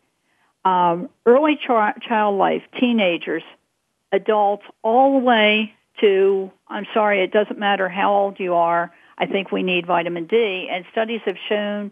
[0.65, 3.43] um, early ch- child life, teenagers,
[4.11, 8.91] adults, all the way to, I'm sorry, it doesn't matter how old you are.
[9.17, 10.67] I think we need vitamin D.
[10.71, 11.91] And studies have shown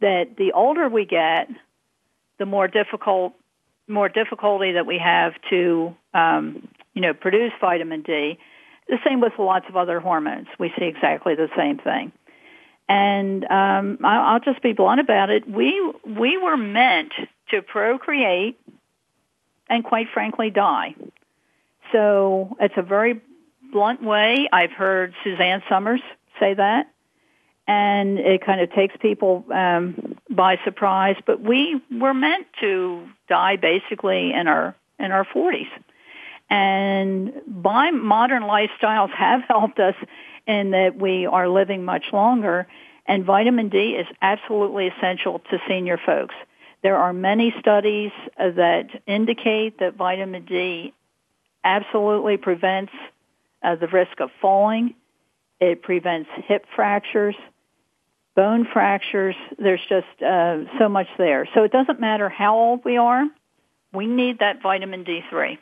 [0.00, 1.48] that the older we get,
[2.38, 3.34] the more difficult,
[3.88, 8.38] more difficulty that we have to, um, you know, produce vitamin D.
[8.88, 10.48] The same with lots of other hormones.
[10.58, 12.12] We see exactly the same thing.
[12.88, 15.48] And um, I'll just be blunt about it.
[15.48, 17.12] We we were meant
[17.50, 18.58] to procreate
[19.68, 20.96] and, quite frankly, die.
[21.92, 23.20] So it's a very
[23.72, 24.48] blunt way.
[24.52, 26.00] I've heard Suzanne Somers
[26.38, 26.92] say that,
[27.66, 31.16] and it kind of takes people um, by surprise.
[31.26, 35.68] But we were meant to die basically in our in our 40s,
[36.50, 39.94] and by modern lifestyles have helped us
[40.46, 42.66] in that we are living much longer.
[43.06, 46.34] And vitamin D is absolutely essential to senior folks.
[46.82, 50.92] There are many studies uh, that indicate that vitamin D
[51.64, 52.92] absolutely prevents
[53.62, 54.94] uh, the risk of falling.
[55.60, 57.36] It prevents hip fractures,
[58.34, 59.36] bone fractures.
[59.58, 61.48] There's just uh, so much there.
[61.54, 63.24] So it doesn't matter how old we are.
[63.92, 65.58] We need that vitamin D3.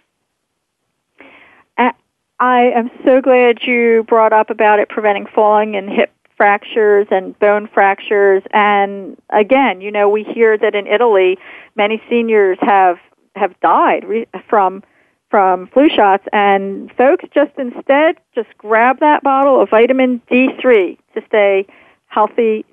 [2.40, 7.36] I am so glad you brought up about it preventing falling and hip fractures and
[7.40, 8.44] bone fractures.
[8.52, 11.36] And again, you know, we hear that in Italy,
[11.74, 12.98] many seniors have
[13.34, 14.04] have died
[14.48, 14.82] from
[15.30, 21.22] from flu shots, and folks just instead just grab that bottle of vitamin D3 to
[21.26, 21.66] stay
[22.06, 22.64] healthy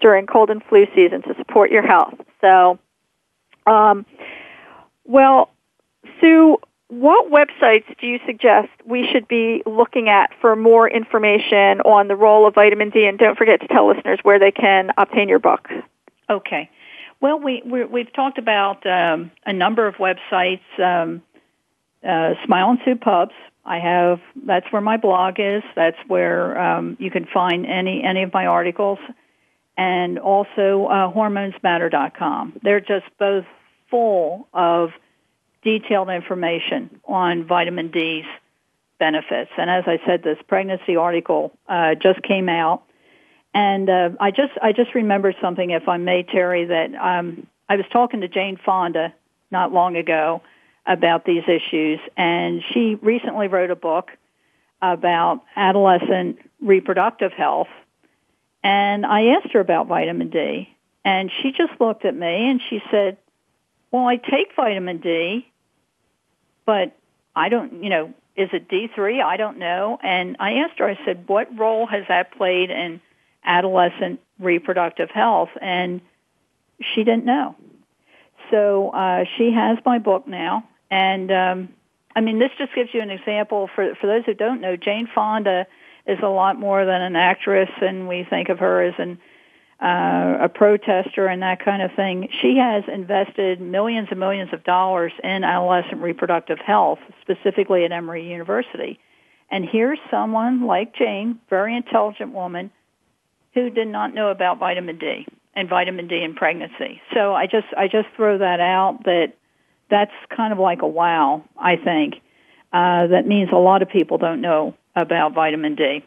[0.00, 2.14] during cold and flu season to support your health.
[2.40, 2.78] So,
[3.66, 4.04] um,
[5.04, 5.50] well,
[6.20, 12.08] Sue, what websites do you suggest we should be looking at for more information on
[12.08, 13.06] the role of vitamin D?
[13.06, 15.68] And don't forget to tell listeners where they can obtain your book.
[16.28, 16.70] Okay.
[17.20, 20.60] Well, we, we have talked about um, a number of websites.
[20.78, 21.22] Um,
[22.04, 23.34] uh, Smilin Sue Pubs.
[23.64, 25.62] I have that's where my blog is.
[25.74, 28.98] That's where um, you can find any any of my articles,
[29.76, 32.60] and also uh, hormonesmatter.com.
[32.62, 33.46] They're just both
[33.90, 34.90] full of
[35.62, 38.26] detailed information on vitamin D's
[38.98, 39.50] benefits.
[39.56, 42.82] And as I said, this pregnancy article uh, just came out,
[43.54, 47.76] and uh, I just I just remembered something, if I may, Teri, that um, I
[47.76, 49.14] was talking to Jane Fonda
[49.50, 50.42] not long ago
[50.86, 52.00] about these issues.
[52.16, 54.10] And she recently wrote a book
[54.82, 57.68] about adolescent reproductive health.
[58.62, 60.68] And I asked her about vitamin D.
[61.04, 63.18] And she just looked at me and she said,
[63.90, 65.46] well, I take vitamin D,
[66.66, 66.96] but
[67.36, 69.22] I don't, you know, is it D3?
[69.22, 69.98] I don't know.
[70.02, 73.00] And I asked her, I said, what role has that played in
[73.44, 75.50] adolescent reproductive health?
[75.60, 76.00] And
[76.80, 77.54] she didn't know.
[78.50, 81.68] So uh, she has my book now, and um,
[82.14, 84.76] I mean, this just gives you an example for for those who don't know.
[84.76, 85.66] Jane Fonda
[86.06, 89.18] is a lot more than an actress, and we think of her as an
[89.82, 92.28] uh, a protester and that kind of thing.
[92.40, 98.30] She has invested millions and millions of dollars in adolescent reproductive health, specifically at Emory
[98.30, 99.00] University.
[99.50, 102.70] And here's someone like Jane, very intelligent woman,
[103.52, 107.02] who did not know about vitamin D and vitamin D in pregnancy.
[107.12, 109.32] So I just I just throw that out that
[109.94, 112.16] that's kind of like a wow, I think.
[112.72, 116.02] Uh, that means a lot of people don't know about vitamin D.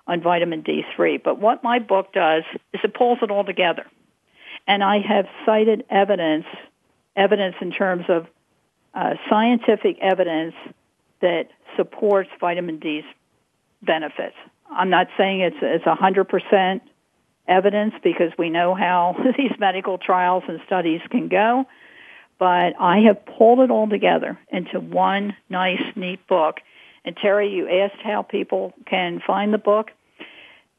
[0.07, 1.22] on vitamin D3.
[1.24, 2.43] But what my book does
[2.74, 3.86] is it pulls it all together.
[4.68, 6.45] And I have cited evidence,
[7.16, 8.28] evidence in terms of
[8.93, 10.55] uh, scientific evidence
[11.22, 13.03] that supports vitamin D's
[13.82, 14.36] benefits.
[14.70, 16.82] I'm not saying it's it's 100%
[17.47, 21.66] evidence because we know how these medical trials and studies can go,
[22.39, 26.57] but I have pulled it all together into one nice, neat book.
[27.03, 29.91] And Teri, you asked how people can find the book.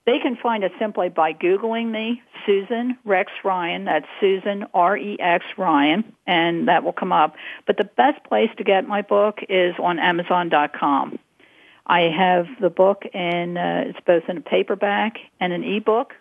[0.06, 3.84] They can find it simply by Googling me, Susan Rex Ryan.
[3.86, 7.34] That's Susan R-E-X Ryan, and that will come up.
[7.66, 11.18] But the best place to get my book is on Amazon.com.
[11.88, 16.14] I have the book in, uh, it's both in a paperback and an ebook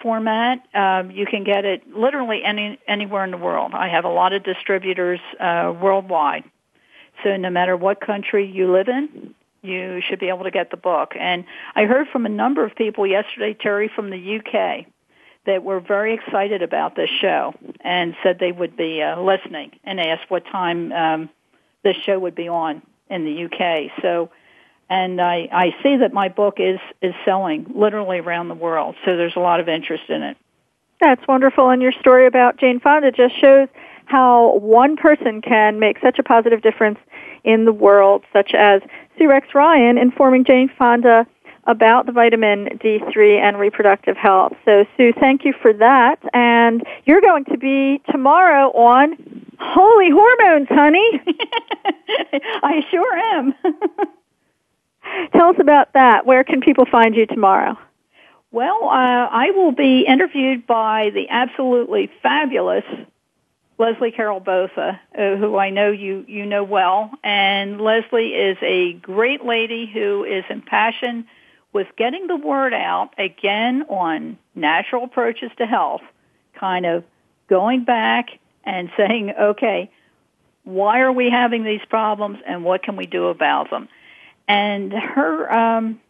[0.00, 0.60] format.
[0.72, 3.72] Um, you can get it literally any, anywhere in the world.
[3.74, 6.44] I have a lot of distributors uh, worldwide.
[7.24, 10.76] So no matter what country you live in, you should be able to get the
[10.76, 11.14] book.
[11.18, 11.44] And
[11.74, 14.86] I heard from a number of people yesterday, Teri, from the UK,
[15.46, 19.98] that were very excited about this show and said they would be uh, listening and
[19.98, 21.30] asked what time um,
[21.82, 23.90] this show would be on in the UK.
[24.02, 24.30] So,
[24.90, 28.96] and I, I see that my book is is selling literally around the world.
[29.04, 30.36] So there's a lot of interest in it.
[31.00, 31.70] That's wonderful.
[31.70, 33.68] And your story about Jane Fonda just shows
[34.08, 36.98] how one person can make such a positive difference
[37.44, 38.80] in the world, such as
[39.18, 41.26] Sue Rex Ryan informing Jane Fonda
[41.66, 44.54] about the vitamin D3 and reproductive health.
[44.64, 46.16] So, Sue, thank you for that.
[46.32, 51.20] And you're going to be tomorrow on Holy Hormones, honey.
[52.62, 53.54] I sure am.
[55.32, 56.24] Tell us about that.
[56.24, 57.76] Where can people find you tomorrow?
[58.50, 62.84] Well, uh, I will be interviewed by the absolutely fabulous
[63.78, 67.12] Leslie Carol Botha, uh, who I know you, you know well.
[67.22, 71.26] And Leslie is a great lady who is impassioned
[71.72, 76.02] with getting the word out again on natural approaches to health,
[76.54, 77.04] kind of
[77.48, 78.30] going back
[78.64, 79.90] and saying, okay,
[80.64, 83.88] why are we having these problems and what can we do about them?
[84.48, 86.00] And her, um,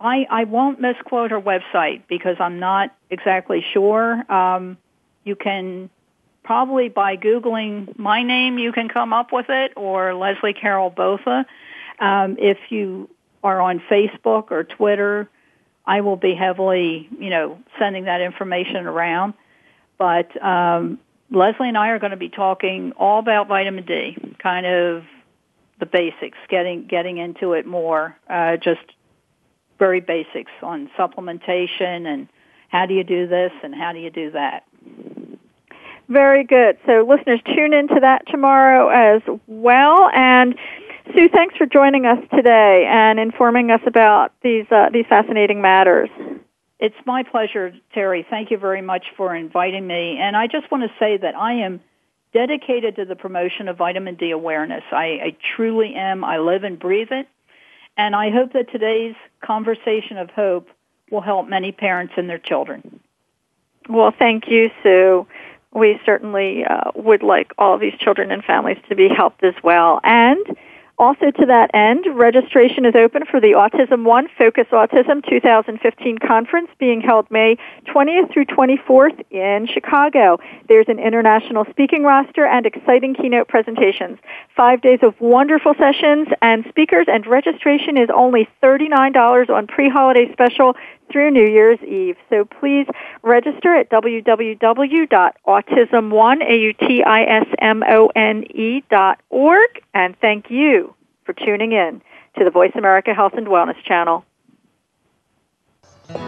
[0.00, 4.32] I, I won't misquote her website because I'm not exactly sure.
[4.32, 4.78] Um,
[5.24, 5.90] you can
[6.42, 11.46] probably by Googling my name, you can come up with it, or Leslie Carol Botha.
[11.98, 13.08] Um, if you
[13.42, 15.28] are on Facebook or Twitter,
[15.84, 19.34] I will be heavily, you know, sending that information around.
[19.98, 20.98] But um,
[21.30, 25.04] Leslie and I are going to be talking all about vitamin D, kind of
[25.80, 28.80] the basics, getting getting into it more, uh, just
[29.78, 32.28] very basics on supplementation and
[32.68, 34.64] how do you do this and how do you do that.
[36.12, 36.76] Very good.
[36.84, 40.10] So listeners, tune into that tomorrow as well.
[40.12, 40.54] And
[41.14, 46.10] Sue, thanks for joining us today and informing us about these uh, these fascinating matters.
[46.78, 48.26] It's my pleasure, Teri.
[48.28, 50.18] Thank you very much for inviting me.
[50.20, 51.80] And I just want to say that I am
[52.34, 54.82] dedicated to the promotion of vitamin D awareness.
[54.92, 56.24] I, I truly am.
[56.24, 57.26] I live and breathe it.
[57.96, 60.68] And I hope that today's conversation of hope
[61.10, 63.00] will help many parents and their children.
[63.88, 65.26] Well, thank you, Sue
[65.74, 69.54] we certainly uh, would like all of these children and families to be helped as
[69.62, 70.00] well.
[70.04, 70.56] And
[70.98, 76.68] also to that end, registration is open for the Autism One Focus Autism 2015 conference
[76.78, 77.56] being held May
[77.88, 80.38] 20th through 24th in Chicago.
[80.68, 84.18] There's an international speaking roster and exciting keynote presentations.
[84.54, 90.76] Five days of wonderful sessions and speakers and registration is only $39 on pre-holiday special
[91.12, 92.16] through New Year's Eve.
[92.30, 92.88] So please
[93.22, 96.84] register at www.autismone, A-U-T-I-S-M-O-N-E
[98.90, 99.70] dot org.
[99.94, 102.02] And thank you for tuning in
[102.38, 104.24] to the Voice America Health and Wellness channel.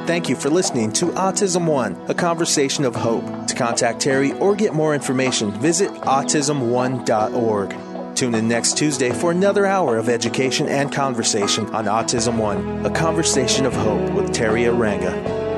[0.06, 3.24] Thank you for listening to Autism One, a conversation of hope.
[3.48, 7.93] To contact Teri or get more information, visit autismone.org.
[8.14, 12.90] Tune in next Tuesday for another hour of education and conversation on Autism One, a
[12.90, 15.53] conversation of hope with Teri Arranga.